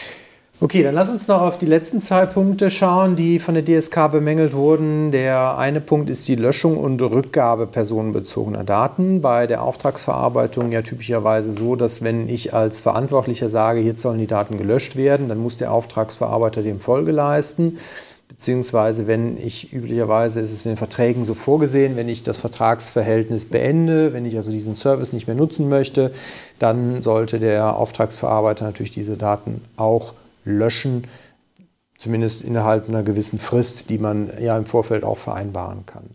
[0.61, 4.11] Okay, dann lass uns noch auf die letzten zwei Punkte schauen, die von der DSK
[4.11, 5.13] bemängelt wurden.
[5.13, 9.21] Der eine Punkt ist die Löschung und Rückgabe personenbezogener Daten.
[9.21, 14.27] Bei der Auftragsverarbeitung ja typischerweise so, dass wenn ich als Verantwortlicher sage, jetzt sollen die
[14.27, 17.79] Daten gelöscht werden, dann muss der Auftragsverarbeiter dem Folge leisten.
[18.27, 23.45] Beziehungsweise, wenn ich üblicherweise ist es in den Verträgen so vorgesehen, wenn ich das Vertragsverhältnis
[23.45, 26.11] beende, wenn ich also diesen Service nicht mehr nutzen möchte,
[26.59, 30.15] dann sollte der Auftragsverarbeiter natürlich diese Daten auch
[30.45, 31.07] löschen,
[31.99, 36.11] zumindest innerhalb einer gewissen Frist, die man ja im Vorfeld auch vereinbaren kann.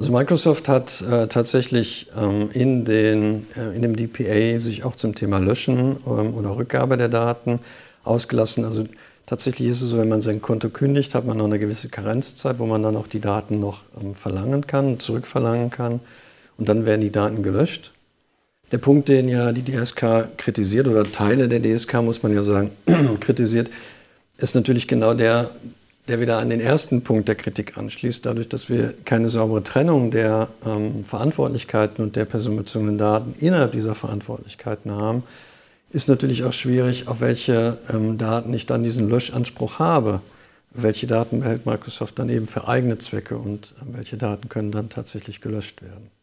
[0.00, 5.14] Also Microsoft hat äh, tatsächlich ähm, in, den, äh, in dem DPA sich auch zum
[5.14, 7.58] Thema Löschen ähm, oder Rückgabe der Daten
[8.02, 8.64] ausgelassen.
[8.64, 8.86] Also
[9.26, 12.58] tatsächlich ist es so, wenn man sein Konto kündigt, hat man noch eine gewisse Karenzzeit,
[12.58, 16.00] wo man dann auch die Daten noch ähm, verlangen kann, zurückverlangen kann.
[16.56, 17.92] Und dann werden die Daten gelöscht.
[18.72, 22.70] Der Punkt, den ja die DSK kritisiert oder Teile der DSK, muss man ja sagen,
[23.20, 23.68] kritisiert,
[24.38, 25.50] ist natürlich genau der,
[26.06, 28.24] der wieder an den ersten Punkt der Kritik anschließt.
[28.24, 33.96] Dadurch, dass wir keine saubere Trennung der ähm, Verantwortlichkeiten und der personenbezogenen Daten innerhalb dieser
[33.96, 35.24] Verantwortlichkeiten haben,
[35.90, 40.20] ist natürlich auch schwierig, auf welche ähm, Daten ich dann diesen Löschanspruch habe.
[40.70, 44.88] Welche Daten behält Microsoft dann eben für eigene Zwecke und äh, welche Daten können dann
[44.88, 46.19] tatsächlich gelöscht werden.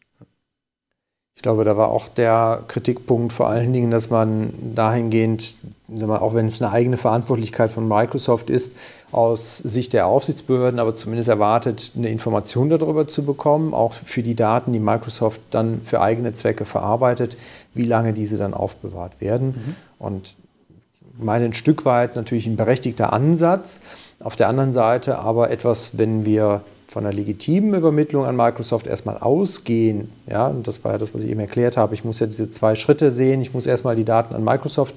[1.38, 5.54] Ich glaube, da war auch der Kritikpunkt vor allen Dingen, dass man dahingehend,
[6.08, 8.72] auch wenn es eine eigene Verantwortlichkeit von Microsoft ist,
[9.12, 14.34] aus Sicht der Aufsichtsbehörden aber zumindest erwartet, eine Information darüber zu bekommen, auch für die
[14.34, 17.36] Daten, die Microsoft dann für eigene Zwecke verarbeitet,
[17.72, 19.46] wie lange diese dann aufbewahrt werden.
[19.46, 19.76] Mhm.
[20.04, 20.34] Und
[21.16, 23.78] ich meine ein Stück weit natürlich ein berechtigter Ansatz.
[24.18, 29.18] Auf der anderen Seite aber etwas, wenn wir von einer legitimen Übermittlung an Microsoft erstmal
[29.18, 32.26] ausgehen, ja, und das war ja das, was ich eben erklärt habe, ich muss ja
[32.26, 34.94] diese zwei Schritte sehen, ich muss erstmal die Daten an Microsoft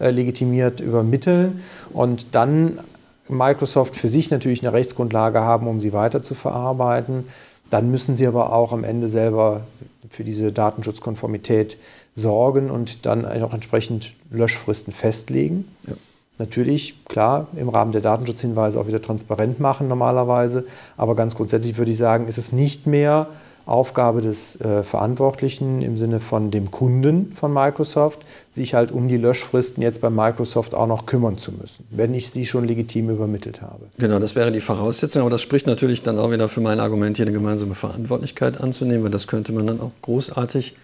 [0.00, 1.62] äh, legitimiert übermitteln
[1.92, 2.80] und dann
[3.28, 7.28] Microsoft für sich natürlich eine Rechtsgrundlage haben, um sie weiter zu verarbeiten.
[7.70, 9.60] Dann müssen sie aber auch am Ende selber
[10.08, 11.76] für diese Datenschutzkonformität
[12.14, 15.68] sorgen und dann auch entsprechend Löschfristen festlegen.
[15.86, 15.94] Ja
[16.38, 20.64] natürlich, klar, im Rahmen der Datenschutzhinweise auch wieder transparent machen normalerweise.
[20.96, 23.28] Aber ganz grundsätzlich würde ich sagen, ist es nicht mehr
[23.68, 28.20] Aufgabe des äh, Verantwortlichen im Sinne von dem Kunden von Microsoft,
[28.50, 32.30] sich halt um die Löschfristen jetzt bei Microsoft auch noch kümmern zu müssen, wenn ich
[32.30, 33.84] sie schon legitim übermittelt habe.
[33.98, 37.18] Genau, das wäre die Voraussetzung, aber das spricht natürlich dann auch wieder für mein Argument,
[37.18, 40.74] hier eine gemeinsame Verantwortlichkeit anzunehmen, weil das könnte man dann auch großartig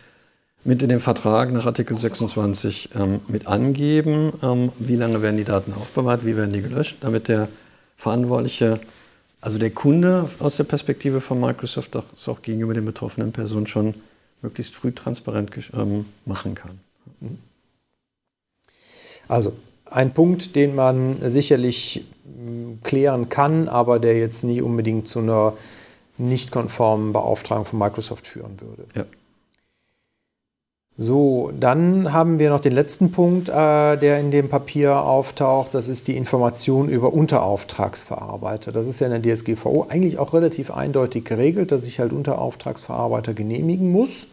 [0.64, 5.44] mit in den Vertrag nach Artikel 26 ähm, mit angeben, ähm, wie lange werden die
[5.44, 7.48] Daten aufbewahrt, wie werden die gelöscht, damit der
[7.96, 8.80] Verantwortliche,
[9.40, 13.94] also der Kunde aus der Perspektive von Microsoft auch, auch gegenüber den betroffenen Personen schon
[14.40, 16.80] möglichst früh transparent ähm, machen kann.
[17.20, 17.38] Mhm.
[19.28, 19.52] Also
[19.90, 25.54] ein Punkt, den man sicherlich mm, klären kann, aber der jetzt nie unbedingt zu einer
[26.18, 28.84] nicht konformen Beauftragung von Microsoft führen würde.
[28.94, 29.04] Ja.
[30.96, 35.74] So, dann haben wir noch den letzten Punkt, äh, der in dem Papier auftaucht.
[35.74, 38.70] Das ist die Information über Unterauftragsverarbeiter.
[38.70, 43.34] Das ist ja in der DSGVO eigentlich auch relativ eindeutig geregelt, dass ich halt Unterauftragsverarbeiter
[43.34, 44.28] genehmigen muss.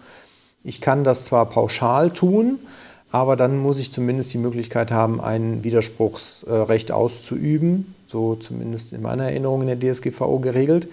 [0.63, 2.59] Ich kann das zwar pauschal tun,
[3.11, 7.95] aber dann muss ich zumindest die Möglichkeit haben, ein Widerspruchsrecht auszuüben.
[8.07, 10.89] So zumindest in meiner Erinnerung in der DSGVO geregelt.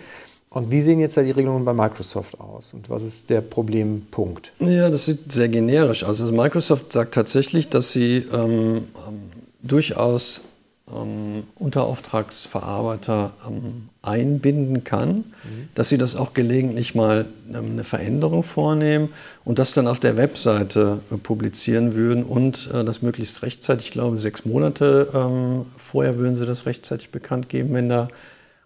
[0.51, 2.73] Und wie sehen jetzt da die Regelungen bei Microsoft aus?
[2.73, 4.53] Und was ist der Problempunkt?
[4.61, 6.21] Ja, das sieht sehr generisch aus.
[6.21, 8.77] Also Microsoft sagt tatsächlich, dass sie ähm,
[9.07, 9.31] ähm,
[9.63, 10.43] durchaus
[10.91, 15.69] ähm, Unterauftragsverarbeiter ähm, einbinden kann, mhm.
[15.75, 19.11] dass sie das auch gelegentlich mal ähm, eine Veränderung vornehmen
[19.45, 23.93] und das dann auf der Webseite äh, publizieren würden und äh, das möglichst rechtzeitig, ich
[23.93, 28.09] glaube sechs Monate ähm, vorher würden sie das rechtzeitig bekannt geben, wenn da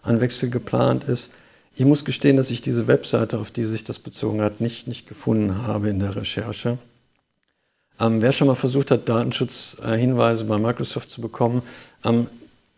[0.02, 1.30] ein Wechsel geplant ist.
[1.74, 5.08] Ich muss gestehen, dass ich diese Webseite, auf die sich das bezogen hat, nicht, nicht
[5.08, 6.78] gefunden habe in der Recherche.
[7.98, 11.62] Ähm, wer schon mal versucht hat, Datenschutzhinweise bei Microsoft zu bekommen,
[12.04, 12.26] ähm,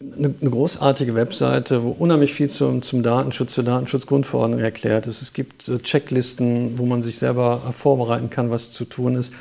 [0.01, 5.23] eine, eine, großartige Webseite, wo unheimlich viel zum, zum Datenschutz, zur Datenschutzgrundverordnung erklärt ist.
[5.23, 9.33] Es gibt äh, Checklisten, wo man sich selber vorbereiten kann, was zu tun ist.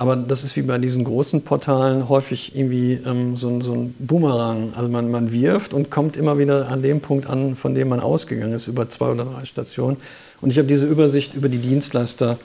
[0.00, 4.72] Aber das ist wie bei diesen großen Portalen häufig irgendwie ähm, so, so, ein Boomerang.
[4.74, 8.00] Also man, man wirft und kommt immer wieder an dem Punkt an, von dem man
[8.00, 9.98] ausgegangen ist, über zwei oder drei Stationen.
[10.40, 12.38] Und ich habe diese Übersicht über die Dienstleister,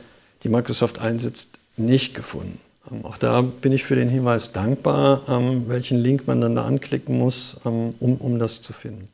[0.43, 2.59] die Microsoft einsetzt, nicht gefunden.
[2.91, 6.65] Ähm, auch da bin ich für den Hinweis dankbar, ähm, welchen Link man dann da
[6.65, 9.07] anklicken muss, ähm, um, um das zu finden.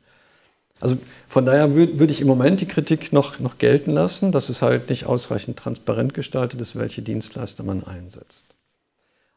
[0.82, 0.96] Also
[1.28, 4.62] von daher würde würd ich im Moment die Kritik noch, noch gelten lassen, dass es
[4.62, 8.44] halt nicht ausreichend transparent gestaltet ist, welche Dienstleister man einsetzt.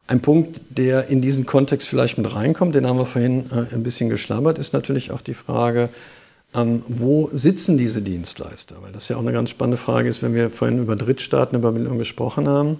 [0.07, 3.83] Ein Punkt, der in diesen Kontext vielleicht mit reinkommt, den haben wir vorhin äh, ein
[3.83, 5.89] bisschen geschlabbert, ist natürlich auch die Frage,
[6.55, 8.77] ähm, wo sitzen diese Dienstleister?
[8.81, 12.47] Weil das ja auch eine ganz spannende Frage ist, wenn wir vorhin über Drittstaatenübermittlung gesprochen
[12.47, 12.79] haben.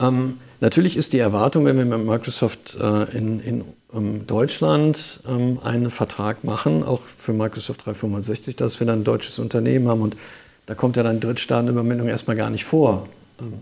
[0.00, 5.58] Ähm, natürlich ist die Erwartung, wenn wir mit Microsoft äh, in, in um Deutschland ähm,
[5.64, 10.16] einen Vertrag machen, auch für Microsoft 365, dass wir dann ein deutsches Unternehmen haben und
[10.66, 13.08] da kommt ja dann Drittstaatenübermittlung erstmal gar nicht vor.
[13.40, 13.54] Ähm,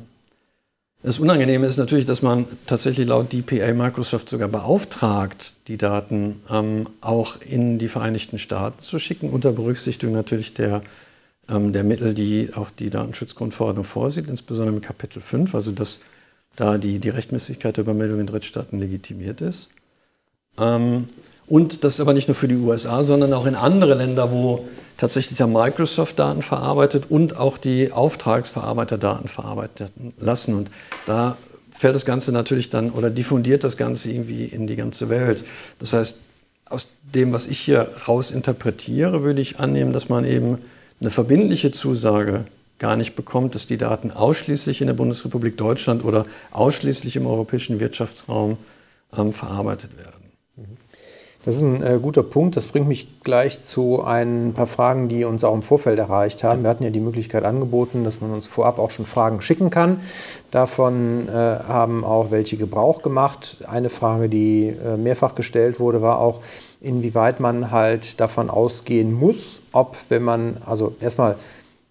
[1.03, 6.89] das Unangenehme ist natürlich, dass man tatsächlich laut DPA Microsoft sogar beauftragt, die Daten ähm,
[7.01, 10.83] auch in die Vereinigten Staaten zu schicken, unter Berücksichtigung natürlich der,
[11.49, 16.01] ähm, der Mittel, die auch die Datenschutzgrundverordnung vorsieht, insbesondere im Kapitel 5, also dass
[16.57, 19.69] da die, die Rechtmäßigkeit der Übermeldung in Drittstaaten legitimiert ist.
[20.59, 21.09] Ähm,
[21.47, 24.67] und das ist aber nicht nur für die USA, sondern auch in andere Länder, wo
[24.97, 30.55] tatsächlich der Microsoft Daten verarbeitet und auch die Auftragsverarbeiter Daten verarbeiten lassen.
[30.55, 30.71] Und
[31.05, 31.37] da
[31.71, 35.45] fällt das Ganze natürlich dann oder diffundiert das Ganze irgendwie in die ganze Welt.
[35.79, 36.19] Das heißt,
[36.69, 40.59] aus dem, was ich hier raus interpretiere, würde ich annehmen, dass man eben
[41.01, 42.47] eine verbindliche Zusage
[42.79, 47.81] gar nicht bekommt, dass die Daten ausschließlich in der Bundesrepublik Deutschland oder ausschließlich im europäischen
[47.81, 48.59] Wirtschaftsraum
[49.17, 50.27] ähm, verarbeitet werden.
[51.47, 52.57] Das ist ein äh, guter Punkt.
[52.57, 56.65] Das bringt mich gleich zu ein paar Fragen, die uns auch im Vorfeld erreicht haben.
[56.65, 60.01] Wir hatten ja die Möglichkeit angeboten, dass man uns vorab auch schon Fragen schicken kann.
[60.51, 63.59] Davon äh, haben auch welche Gebrauch gemacht.
[63.69, 66.41] Eine Frage, die äh, mehrfach gestellt wurde, war auch,
[66.81, 71.37] inwieweit man halt davon ausgehen muss, ob, wenn man, also erstmal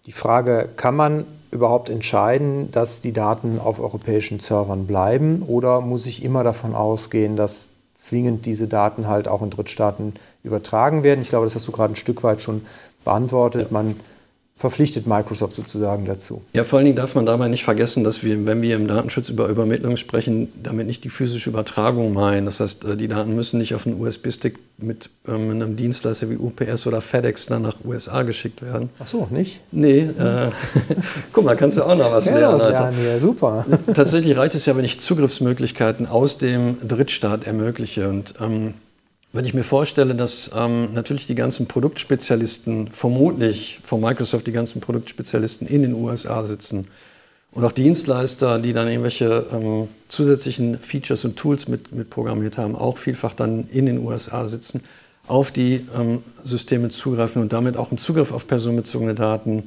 [0.06, 6.06] die Frage, kann man überhaupt entscheiden, dass die Daten auf europäischen Servern bleiben oder muss
[6.06, 11.22] ich immer davon ausgehen, dass zwingend diese Daten halt auch in Drittstaaten übertragen werden?
[11.22, 12.66] Ich glaube, das hast du gerade ein Stück weit schon
[13.04, 13.72] beantwortet.
[13.72, 13.98] Man
[14.58, 16.40] verpflichtet Microsoft sozusagen dazu.
[16.54, 19.28] Ja, vor allen Dingen darf man dabei nicht vergessen, dass wir, wenn wir im Datenschutz
[19.28, 22.46] über Übermittlung sprechen, damit nicht die physische Übertragung meinen.
[22.46, 26.36] Das heißt, äh, die Daten müssen nicht auf einen USB-Stick mit ähm, einem Dienstleister wie
[26.36, 28.88] UPS oder FedEx dann nach USA geschickt werden.
[28.98, 29.60] Ach so, nicht?
[29.72, 30.08] Nee.
[30.18, 30.50] Äh,
[31.34, 32.58] guck mal, kannst du auch noch was ja, lernen.
[32.58, 33.66] Was lernen ja, super.
[33.92, 38.08] Tatsächlich reicht es ja, wenn ich Zugriffsmöglichkeiten aus dem Drittstaat ermögliche.
[38.08, 38.72] Und ähm,
[39.36, 44.80] wenn ich mir vorstelle, dass ähm, natürlich die ganzen Produktspezialisten, vermutlich von Microsoft die ganzen
[44.80, 46.88] Produktspezialisten in den USA sitzen
[47.52, 52.74] und auch Dienstleister, die dann irgendwelche ähm, zusätzlichen Features und Tools mit, mit programmiert haben,
[52.76, 54.82] auch vielfach dann in den USA sitzen,
[55.26, 59.64] auf die ähm, Systeme zugreifen und damit auch einen Zugriff auf personenbezogene Daten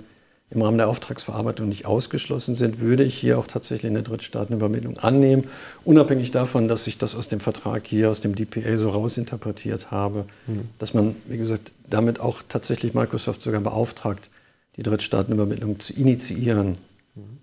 [0.52, 5.46] im Rahmen der Auftragsverarbeitung nicht ausgeschlossen sind, würde ich hier auch tatsächlich eine Drittstaatenübermittlung annehmen,
[5.86, 10.26] unabhängig davon, dass ich das aus dem Vertrag hier, aus dem DPA so rausinterpretiert habe,
[10.48, 10.70] mhm.
[10.80, 14.30] dass man, wie gesagt, damit auch tatsächlich Microsoft sogar beauftragt,
[14.76, 16.78] die Drittstaatenübermittlung zu initiieren.
[17.14, 17.38] Mhm.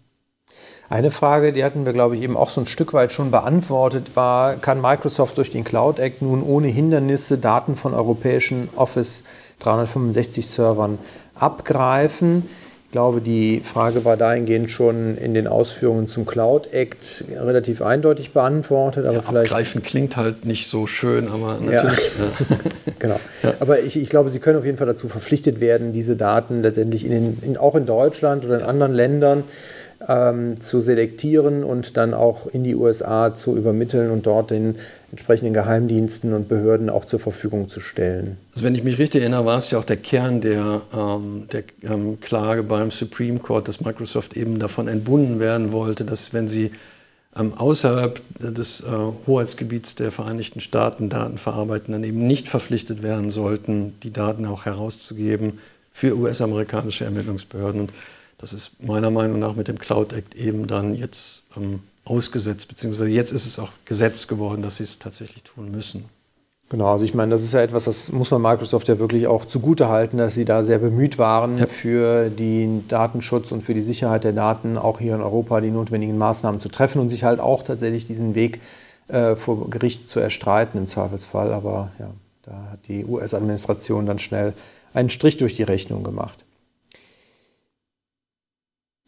[0.89, 4.17] Eine Frage, die hatten wir, glaube ich, eben auch so ein Stück weit schon beantwortet,
[4.17, 9.23] war, kann Microsoft durch den Cloud Act nun ohne Hindernisse Daten von europäischen Office
[9.61, 10.99] 365 Servern
[11.35, 12.49] abgreifen?
[12.87, 18.33] Ich glaube, die Frage war dahingehend schon in den Ausführungen zum Cloud Act relativ eindeutig
[18.33, 19.07] beantwortet.
[19.07, 22.13] Aber ja, vielleicht abgreifen klingt halt nicht so schön, aber natürlich.
[22.17, 22.57] Ja.
[23.01, 23.21] genau.
[23.43, 23.55] Ja.
[23.59, 27.05] Aber ich, ich, glaube, Sie können auf jeden Fall dazu verpflichtet werden, diese Daten letztendlich
[27.05, 29.43] in den, in, auch in Deutschland oder in anderen Ländern
[30.07, 34.77] ähm, zu selektieren und dann auch in die USA zu übermitteln und dort den
[35.17, 38.37] entsprechenden Geheimdiensten und Behörden auch zur Verfügung zu stellen.
[38.53, 41.65] Also wenn ich mich richtig erinnere, war es ja auch der Kern der, ähm, der
[41.83, 46.71] ähm, Klage beim Supreme Court, dass Microsoft eben davon entbunden werden wollte, dass wenn sie
[47.35, 48.85] ähm, außerhalb des äh,
[49.27, 54.67] Hoheitsgebiets der Vereinigten Staaten Daten verarbeiten, dann eben nicht verpflichtet werden sollten, die Daten auch
[54.67, 55.61] herauszugeben
[55.93, 57.81] für US-amerikanische Ermittlungsbehörden.
[57.81, 57.91] Und
[58.37, 63.11] das ist meiner Meinung nach mit dem Cloud Act eben dann jetzt ähm, ausgesetzt, beziehungsweise
[63.11, 66.05] jetzt ist es auch Gesetz geworden, dass sie es tatsächlich tun müssen.
[66.69, 69.45] Genau, also ich meine, das ist ja etwas, das muss man Microsoft ja wirklich auch
[69.45, 71.67] zugute halten, dass sie da sehr bemüht waren, ja.
[71.67, 76.19] für den Datenschutz und für die Sicherheit der Daten auch hier in Europa die notwendigen
[76.19, 78.61] Maßnahmen zu treffen und sich halt auch tatsächlich diesen Weg
[79.07, 81.53] äh, vor Gericht zu erstreiten im Zweifelsfall.
[81.53, 82.11] Aber ja,
[82.43, 84.53] da hat die US-Administration dann schnell
[84.93, 86.45] einen Strich durch die Rechnung gemacht.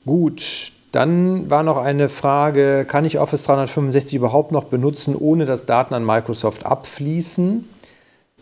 [0.06, 5.66] Gut, dann war noch eine Frage, kann ich Office 365 überhaupt noch benutzen, ohne dass
[5.66, 7.68] Daten an Microsoft abfließen?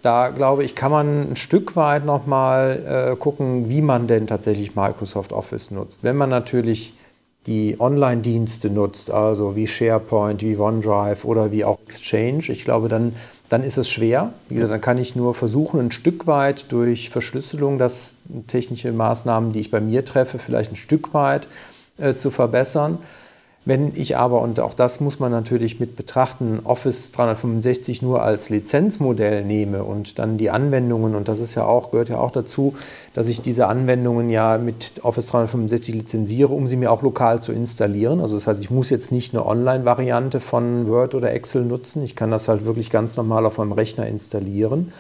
[0.03, 4.77] Da glaube ich, kann man ein Stück weit nochmal äh, gucken, wie man denn tatsächlich
[4.77, 6.01] Microsoft Office nutzt.
[6.03, 6.95] Wenn man natürlich
[7.47, 13.17] die Online-Dienste nutzt, also wie SharePoint, wie OneDrive oder wie auch Exchange, ich glaube, dann,
[13.49, 14.33] dann ist es schwer.
[14.49, 18.17] Wie gesagt, dann kann ich nur versuchen, ein Stück weit durch Verschlüsselung, dass
[18.47, 21.49] technische Maßnahmen, die ich bei mir treffe, vielleicht ein Stück weit
[21.99, 22.99] äh, zu verbessern.
[23.67, 28.49] Wenn ich aber, und auch das muss man natürlich mit betrachten, Office 365 nur als
[28.49, 32.77] Lizenzmodell nehme und dann die Anwendungen, und das ist ja auch, gehört ja auch dazu,
[33.13, 37.51] dass ich diese Anwendungen ja mit Office 365 lizenziere, um sie mir auch lokal zu
[37.51, 38.21] installieren.
[38.21, 42.05] Also das heißt, ich muss jetzt nicht eine Online-Variante von Word oder Excel nutzen.
[42.05, 44.93] Ich kann das halt wirklich ganz normal auf meinem Rechner installieren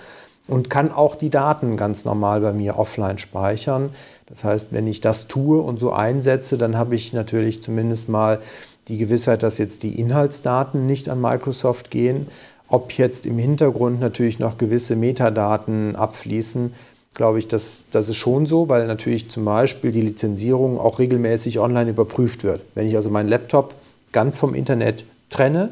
[0.48, 3.90] und kann auch die Daten ganz normal bei mir offline speichern.
[4.26, 8.40] Das heißt, wenn ich das tue und so einsetze, dann habe ich natürlich zumindest mal
[8.88, 12.28] die Gewissheit, dass jetzt die Inhaltsdaten nicht an Microsoft gehen.
[12.68, 16.74] Ob jetzt im Hintergrund natürlich noch gewisse Metadaten abfließen,
[17.14, 21.58] glaube ich, das, das ist schon so, weil natürlich zum Beispiel die Lizenzierung auch regelmäßig
[21.58, 22.60] online überprüft wird.
[22.74, 23.74] Wenn ich also meinen Laptop
[24.12, 25.70] ganz vom Internet trenne,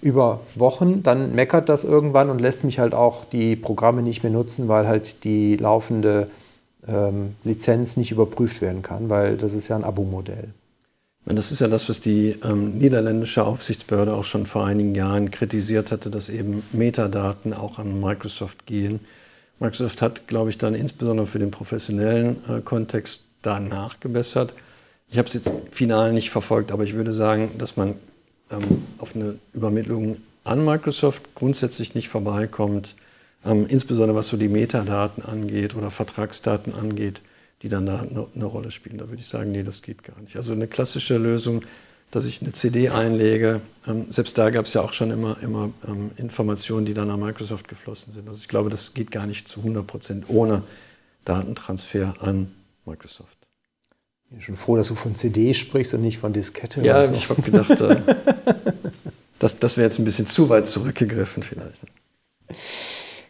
[0.00, 4.32] über Wochen, dann meckert das irgendwann und lässt mich halt auch die Programme nicht mehr
[4.32, 6.28] nutzen, weil halt die laufende
[6.86, 10.48] ähm, Lizenz nicht überprüft werden kann, weil das ist ja ein Abo-Modell.
[11.24, 15.92] Das ist ja das, was die ähm, niederländische Aufsichtsbehörde auch schon vor einigen Jahren kritisiert
[15.92, 19.00] hatte, dass eben Metadaten auch an Microsoft gehen.
[19.58, 24.54] Microsoft hat, glaube ich, dann insbesondere für den professionellen äh, Kontext da nachgebessert.
[25.10, 27.94] Ich habe es jetzt final nicht verfolgt, aber ich würde sagen, dass man
[28.50, 32.94] ähm, auf eine Übermittlung an Microsoft grundsätzlich nicht vorbeikommt.
[33.44, 37.22] Ähm, insbesondere was so die Metadaten angeht oder Vertragsdaten angeht,
[37.62, 38.98] die dann da eine, eine Rolle spielen.
[38.98, 40.36] Da würde ich sagen, nee, das geht gar nicht.
[40.36, 41.62] Also eine klassische Lösung,
[42.10, 45.70] dass ich eine CD einlege, ähm, selbst da gab es ja auch schon immer, immer
[45.86, 48.28] ähm, Informationen, die dann an Microsoft geflossen sind.
[48.28, 50.62] Also ich glaube, das geht gar nicht zu 100 Prozent ohne
[51.24, 52.50] Datentransfer an
[52.86, 53.37] Microsoft.
[54.30, 56.82] Ich bin schon froh, dass du von CD sprichst und nicht von Diskette.
[56.82, 57.12] Ja, so.
[57.14, 57.96] ich habe gedacht, äh,
[59.38, 61.80] das, das wäre jetzt ein bisschen zu weit zurückgegriffen vielleicht.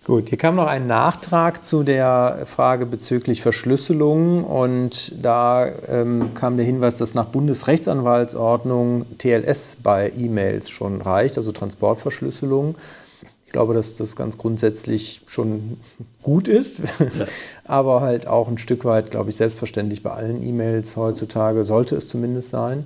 [0.04, 6.56] Gut, hier kam noch ein Nachtrag zu der Frage bezüglich Verschlüsselung und da ähm, kam
[6.56, 12.74] der Hinweis, dass nach Bundesrechtsanwaltsordnung TLS bei E-Mails schon reicht, also Transportverschlüsselung.
[13.48, 15.78] Ich glaube, dass das ganz grundsätzlich schon
[16.22, 17.06] gut ist, ja.
[17.64, 22.06] aber halt auch ein Stück weit, glaube ich, selbstverständlich bei allen E-Mails heutzutage sollte es
[22.06, 22.84] zumindest sein.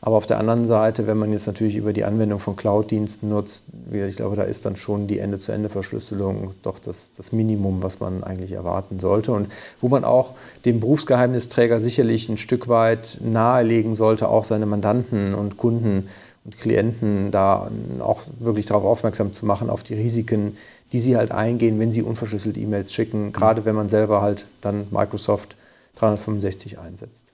[0.00, 3.64] Aber auf der anderen Seite, wenn man jetzt natürlich über die Anwendung von Cloud-Diensten nutzt,
[3.92, 8.52] ich glaube, da ist dann schon die Ende-zu-Ende-Verschlüsselung doch das, das Minimum, was man eigentlich
[8.52, 9.32] erwarten sollte.
[9.32, 9.50] Und
[9.82, 15.58] wo man auch dem Berufsgeheimnisträger sicherlich ein Stück weit nahelegen sollte, auch seine Mandanten und
[15.58, 16.08] Kunden
[16.48, 17.70] und Klienten da
[18.00, 20.56] auch wirklich darauf aufmerksam zu machen, auf die Risiken,
[20.92, 24.86] die sie halt eingehen, wenn sie unverschlüsselte E-Mails schicken, gerade wenn man selber halt dann
[24.90, 25.56] Microsoft
[25.96, 27.26] 365 einsetzt.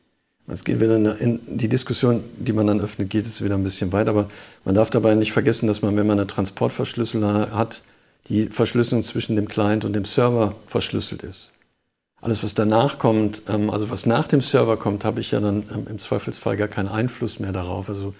[0.48, 3.92] Es geht wieder in die Diskussion, die man dann öffnet, geht es wieder ein bisschen
[3.92, 4.10] weiter.
[4.10, 4.28] Aber
[4.64, 7.84] man darf dabei nicht vergessen, dass man, wenn man eine Transportverschlüsselung hat,
[8.26, 11.52] die Verschlüsselung zwischen dem Client und dem Server verschlüsselt ist.
[12.20, 15.62] Alles, was danach kommt, ähm, also was nach dem Server kommt, habe ich ja dann
[15.72, 17.88] ähm, im Zweifelsfall gar keinen Einfluss mehr darauf.
[17.88, 18.14] Also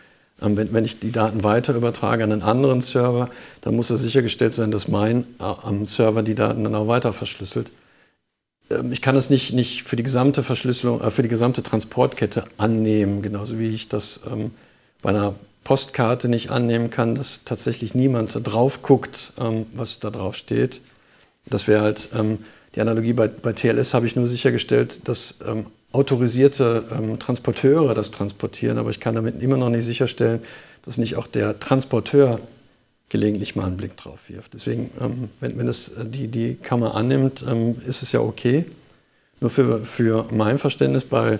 [0.44, 3.30] ähm, wenn ich die Daten weiter übertrage an einen anderen Server,
[3.62, 7.70] dann muss ja sichergestellt sein, dass mein äh, Server die Daten dann auch weiter verschlüsselt.
[8.70, 12.44] Ähm, ich kann das nicht, nicht für die gesamte Verschlüsselung, äh, für die gesamte Transportkette
[12.56, 14.50] annehmen, genauso wie ich das ähm,
[15.02, 15.34] bei einer
[15.64, 20.80] Postkarte nicht annehmen kann, dass tatsächlich niemand drauf guckt, ähm, was da drauf steht.
[21.46, 22.38] Das wäre halt ähm,
[22.74, 28.10] die Analogie bei, bei TLS habe ich nur sichergestellt, dass ähm, autorisierte ähm, Transporteure das
[28.10, 30.40] transportieren, aber ich kann damit immer noch nicht sicherstellen,
[30.82, 32.40] dass nicht auch der Transporteur
[33.08, 34.54] gelegentlich mal einen Blick drauf wirft.
[34.54, 38.64] Deswegen, ähm, wenn, wenn das äh, die, die Kammer annimmt, ähm, ist es ja okay.
[39.40, 41.38] Nur für, für mein Verständnis bei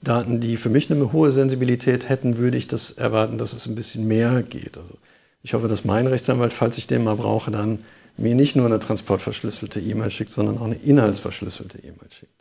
[0.00, 3.74] Daten, die für mich eine hohe Sensibilität hätten, würde ich das erwarten, dass es ein
[3.74, 4.78] bisschen mehr geht.
[4.78, 4.94] Also
[5.42, 7.80] ich hoffe, dass mein Rechtsanwalt, falls ich den mal brauche, dann
[8.16, 12.39] mir nicht nur eine transportverschlüsselte E-Mail schickt, sondern auch eine inhaltsverschlüsselte E-Mail schickt.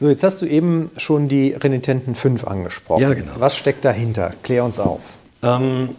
[0.00, 3.02] So, jetzt hast du eben schon die Renitenten 5 angesprochen.
[3.02, 3.32] Ja, genau.
[3.36, 4.32] Was steckt dahinter?
[4.42, 5.02] Klär uns auf.
[5.42, 5.90] Ähm,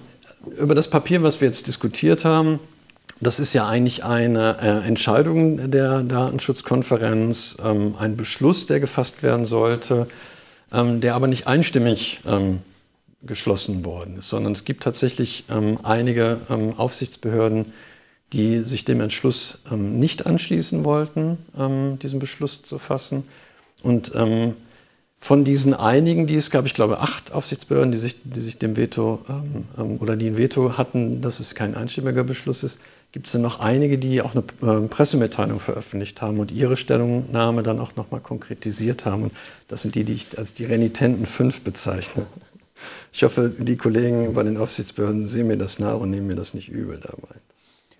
[0.59, 2.59] über das Papier, was wir jetzt diskutiert haben,
[3.19, 9.45] das ist ja eigentlich eine äh, Entscheidung der Datenschutzkonferenz, ähm, ein Beschluss, der gefasst werden
[9.45, 10.07] sollte,
[10.73, 12.61] ähm, der aber nicht einstimmig ähm,
[13.21, 17.71] geschlossen worden ist, sondern es gibt tatsächlich ähm, einige ähm, Aufsichtsbehörden,
[18.33, 21.37] die sich dem Entschluss nicht anschließen wollten,
[22.01, 23.25] diesen Beschluss zu fassen.
[23.83, 24.11] Und
[25.23, 28.75] von diesen einigen, die es gab, ich glaube acht Aufsichtsbehörden, die sich, die sich dem
[28.75, 29.23] Veto
[29.99, 32.79] oder die ein Veto hatten, dass es kein einstimmiger Beschluss ist,
[33.11, 37.61] gibt es dann noch einige, die auch eine äh, Pressemitteilung veröffentlicht haben und ihre Stellungnahme
[37.61, 39.23] dann auch nochmal konkretisiert haben.
[39.23, 39.33] Und
[39.67, 42.25] das sind die, die ich als die renitenten fünf bezeichne.
[43.11, 46.53] Ich hoffe, die Kollegen bei den Aufsichtsbehörden sehen mir das nach und nehmen mir das
[46.53, 47.35] nicht übel dabei.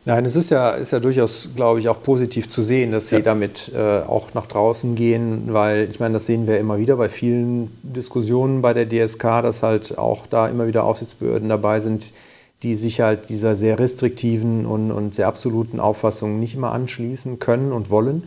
[0.03, 3.17] Nein, es ist ja, ist ja durchaus, glaube ich, auch positiv zu sehen, dass Sie
[3.17, 3.21] ja.
[3.21, 7.07] damit äh, auch nach draußen gehen, weil ich meine, das sehen wir immer wieder bei
[7.07, 12.13] vielen Diskussionen bei der DSK, dass halt auch da immer wieder Aufsichtsbehörden dabei sind,
[12.63, 17.71] die sich halt dieser sehr restriktiven und, und sehr absoluten Auffassung nicht immer anschließen können
[17.71, 18.23] und wollen.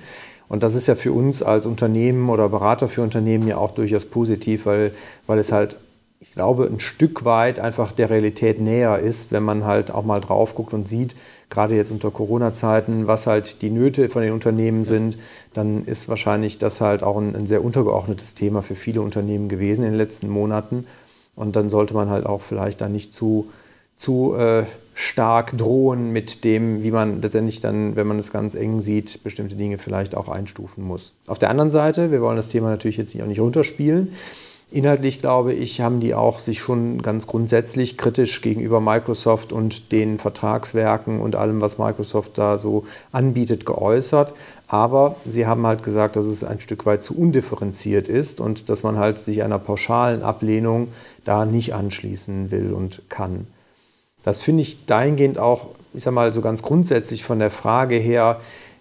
[0.49, 4.05] Und das ist ja für uns als Unternehmen oder Berater für Unternehmen ja auch durchaus
[4.05, 4.93] positiv, weil,
[5.27, 5.77] weil es halt,
[6.21, 10.21] ich glaube, ein Stück weit einfach der Realität näher ist, wenn man halt auch mal
[10.21, 11.17] drauf guckt und sieht,
[11.55, 15.17] gerade jetzt unter Corona-Zeiten, was halt die Nöte von den Unternehmen sind,
[15.55, 19.85] dann ist wahrscheinlich das halt auch ein, ein sehr untergeordnetes Thema für viele Unternehmen gewesen
[19.85, 20.87] in den letzten Monaten.
[21.37, 23.49] Und dann sollte man halt auch vielleicht da nicht zu
[23.97, 28.81] zu äh, stark drohen mit dem, wie man letztendlich dann, wenn man es ganz eng
[28.81, 31.15] sieht, bestimmte Dinge vielleicht auch einstufen muss.
[31.27, 34.13] Auf der anderen Seite, wir wollen das Thema natürlich jetzt auch nicht runterspielen.
[34.75, 40.19] Inhaltlich glaube ich, haben die auch sich schon ganz grundsätzlich kritisch gegenüber Microsoft und den
[40.19, 44.35] Vertragswerken und allem, was Microsoft da so anbietet, geäußert.
[44.67, 48.83] Aber sie haben halt gesagt, dass es ein Stück weit zu undifferenziert ist und dass
[48.83, 50.89] man halt sich einer pauschalen Ablehnung
[51.25, 53.47] da nicht anschließen will und kann.
[54.25, 58.41] Das finde ich dahingehend auch, ich sage mal so ganz grundsätzlich von der Frage her,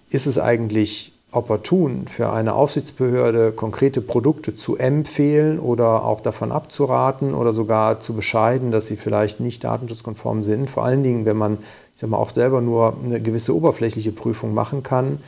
[0.09, 7.33] ist es eigentlich opportun für eine Aufsichtsbehörde konkrete Produkte zu empfehlen oder auch davon abzuraten
[7.33, 10.69] oder sogar zu bescheiden, dass sie vielleicht nicht datenschutzkonform sind.
[10.69, 11.57] Vor allen Dingen, wenn man,
[11.93, 15.19] ich sag mal, auch selber nur eine gewisse oberflächliche Prüfung machen kann.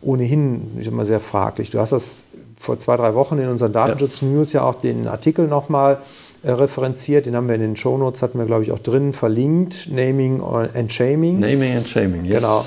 [0.00, 1.70] Ohnehin, ich sag mal, sehr fraglich.
[1.70, 2.22] Du hast das
[2.58, 7.26] vor zwei, drei Wochen in unseren Datenschutz-News ja auch den Artikel nochmal äh, referenziert.
[7.26, 9.88] Den haben wir in den Show Notes hatten wir, glaube ich, auch drin verlinkt.
[9.90, 11.40] Naming and Shaming.
[11.40, 12.42] Naming and Shaming, yes.
[12.42, 12.64] Genau.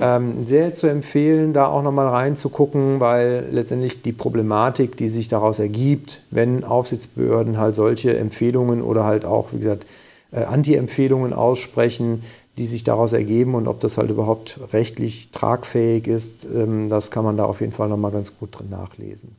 [0.00, 5.58] Ähm, sehr zu empfehlen, da auch nochmal reinzugucken, weil letztendlich die Problematik, die sich daraus
[5.58, 9.86] ergibt, wenn Aufsichtsbehörden halt solche Empfehlungen oder halt auch, wie gesagt,
[10.32, 12.22] äh, Anti-Empfehlungen aussprechen,
[12.58, 17.24] die sich daraus ergeben und ob das halt überhaupt rechtlich tragfähig ist, ähm, das kann
[17.24, 19.36] man da auf jeden Fall nochmal ganz gut drin nachlesen.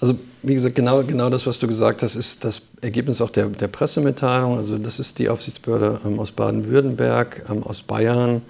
[0.00, 3.46] Also wie gesagt, genau, genau das, was du gesagt hast, ist das Ergebnis auch der,
[3.46, 4.56] der Pressemitteilung.
[4.56, 8.42] Also das ist die Aufsichtsbehörde ähm, aus Baden-Württemberg, ähm, aus Bayern,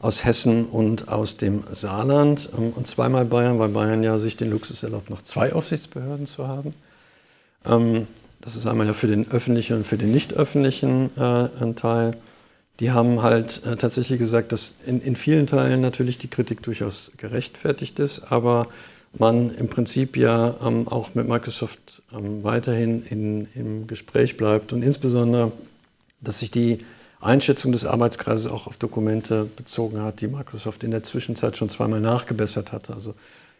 [0.00, 2.50] aus Hessen und aus dem Saarland.
[2.58, 6.48] Ähm, und zweimal Bayern, weil Bayern ja sich den Luxus erlaubt, noch zwei Aufsichtsbehörden zu
[6.48, 6.74] haben.
[7.64, 8.06] Ähm,
[8.40, 12.12] das ist einmal ja für den öffentlichen und für den nicht öffentlichen äh, Teil.
[12.80, 17.10] Die haben halt äh, tatsächlich gesagt, dass in, in vielen Teilen natürlich die Kritik durchaus
[17.16, 18.68] gerechtfertigt ist, aber
[19.16, 24.82] man im Prinzip ja ähm, auch mit Microsoft ähm, weiterhin in, im Gespräch bleibt und
[24.82, 25.52] insbesondere,
[26.20, 26.78] dass sich die
[27.20, 32.00] Einschätzung des Arbeitskreises auch auf Dokumente bezogen hat, die Microsoft in der Zwischenzeit schon zweimal
[32.00, 32.90] nachgebessert hat.
[32.90, 33.14] Also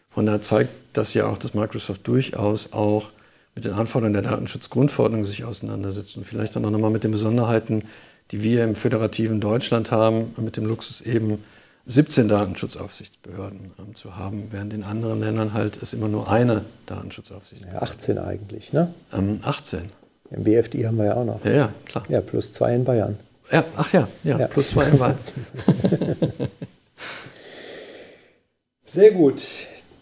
[0.09, 3.09] von daher zeigt das ja auch, dass Microsoft durchaus auch
[3.55, 7.83] mit den Anforderungen der Datenschutzgrundverordnung sich auseinandersetzt und vielleicht dann auch nochmal mit den Besonderheiten,
[8.31, 11.43] die wir im föderativen Deutschland haben, mit dem Luxus eben
[11.85, 17.77] 17 Datenschutzaufsichtsbehörden ähm, zu haben, während in anderen Ländern halt es immer nur eine Datenschutzaufsichtsbehörde
[17.77, 18.93] ja, 18 eigentlich, ne?
[19.13, 19.89] Ähm, 18.
[20.31, 21.43] Im BFDI haben wir ja auch noch.
[21.43, 22.03] Ja, ja, klar.
[22.07, 23.17] Ja, plus zwei in Bayern.
[23.51, 24.47] Ja, ach ja, ja, ja.
[24.47, 25.17] plus zwei in Bayern.
[28.85, 29.41] Sehr gut.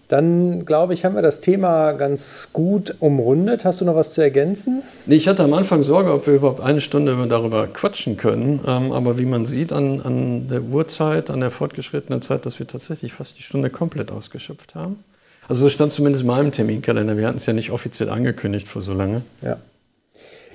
[0.08, 3.66] Dann glaube ich, haben wir das Thema ganz gut umrundet.
[3.66, 4.82] Hast du noch was zu ergänzen?
[5.06, 8.62] Ich hatte am Anfang Sorge, ob wir überhaupt eine Stunde darüber quatschen können.
[8.66, 12.68] Ähm, aber wie man sieht an, an der Uhrzeit, an der fortgeschrittenen Zeit, dass wir
[12.68, 15.04] tatsächlich fast die Stunde komplett ausgeschöpft haben.
[15.50, 17.18] Also so stand zumindest in meinem Terminkalender.
[17.18, 19.24] Wir hatten es ja nicht offiziell angekündigt vor so lange.
[19.42, 19.58] Ja.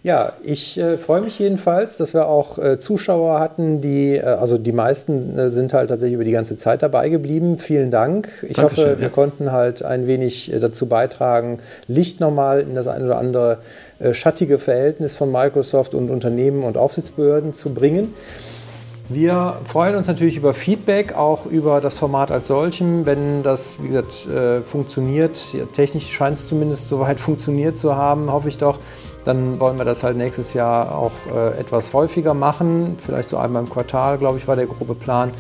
[0.05, 4.59] Ja, ich äh, freue mich jedenfalls, dass wir auch äh, Zuschauer hatten, die, äh, also
[4.59, 7.57] die meisten äh, sind halt tatsächlich über die ganze Zeit dabei geblieben.
[7.59, 8.29] Vielen Dank.
[8.43, 9.13] Ich Dankeschön, hoffe, wir ja.
[9.13, 13.59] konnten halt ein wenig äh, dazu beitragen, Licht nochmal in das ein oder andere
[14.01, 18.13] äh, schattige Verhältnis von Microsoft und Unternehmen und Aufsichtsbehörden zu bringen.
[19.09, 23.89] Wir freuen uns natürlich über Feedback, auch über das Format als solchem, wenn das, wie
[23.89, 24.29] gesagt,
[24.65, 25.37] funktioniert.
[25.53, 28.79] Ja, technisch scheint es zumindest soweit funktioniert zu haben, hoffe ich doch
[29.25, 32.97] dann wollen wir das halt nächstes Jahr auch äh, etwas häufiger machen.
[33.05, 35.33] Vielleicht so einmal im Quartal, glaube ich, war der grobe Plan.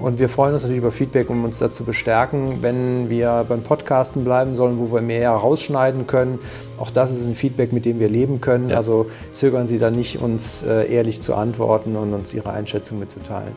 [0.00, 4.24] Und wir freuen uns natürlich über Feedback, um uns dazu bestärken, wenn wir beim Podcasten
[4.24, 6.38] bleiben sollen, wo wir mehr rausschneiden können.
[6.78, 8.70] Auch das ist ein Feedback, mit dem wir leben können.
[8.70, 8.76] Ja.
[8.76, 13.52] Also zögern Sie da nicht, uns äh, ehrlich zu antworten und uns Ihre Einschätzung mitzuteilen.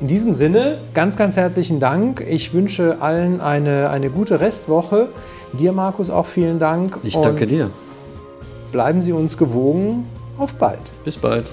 [0.00, 2.24] In diesem Sinne, ganz, ganz herzlichen Dank.
[2.28, 5.08] Ich wünsche allen eine, eine gute Restwoche.
[5.52, 6.98] Dir, Markus, auch vielen Dank.
[7.04, 7.70] Ich danke dir.
[8.74, 10.04] Bleiben Sie uns gewogen.
[10.36, 10.80] Auf bald.
[11.04, 11.46] Bis bald.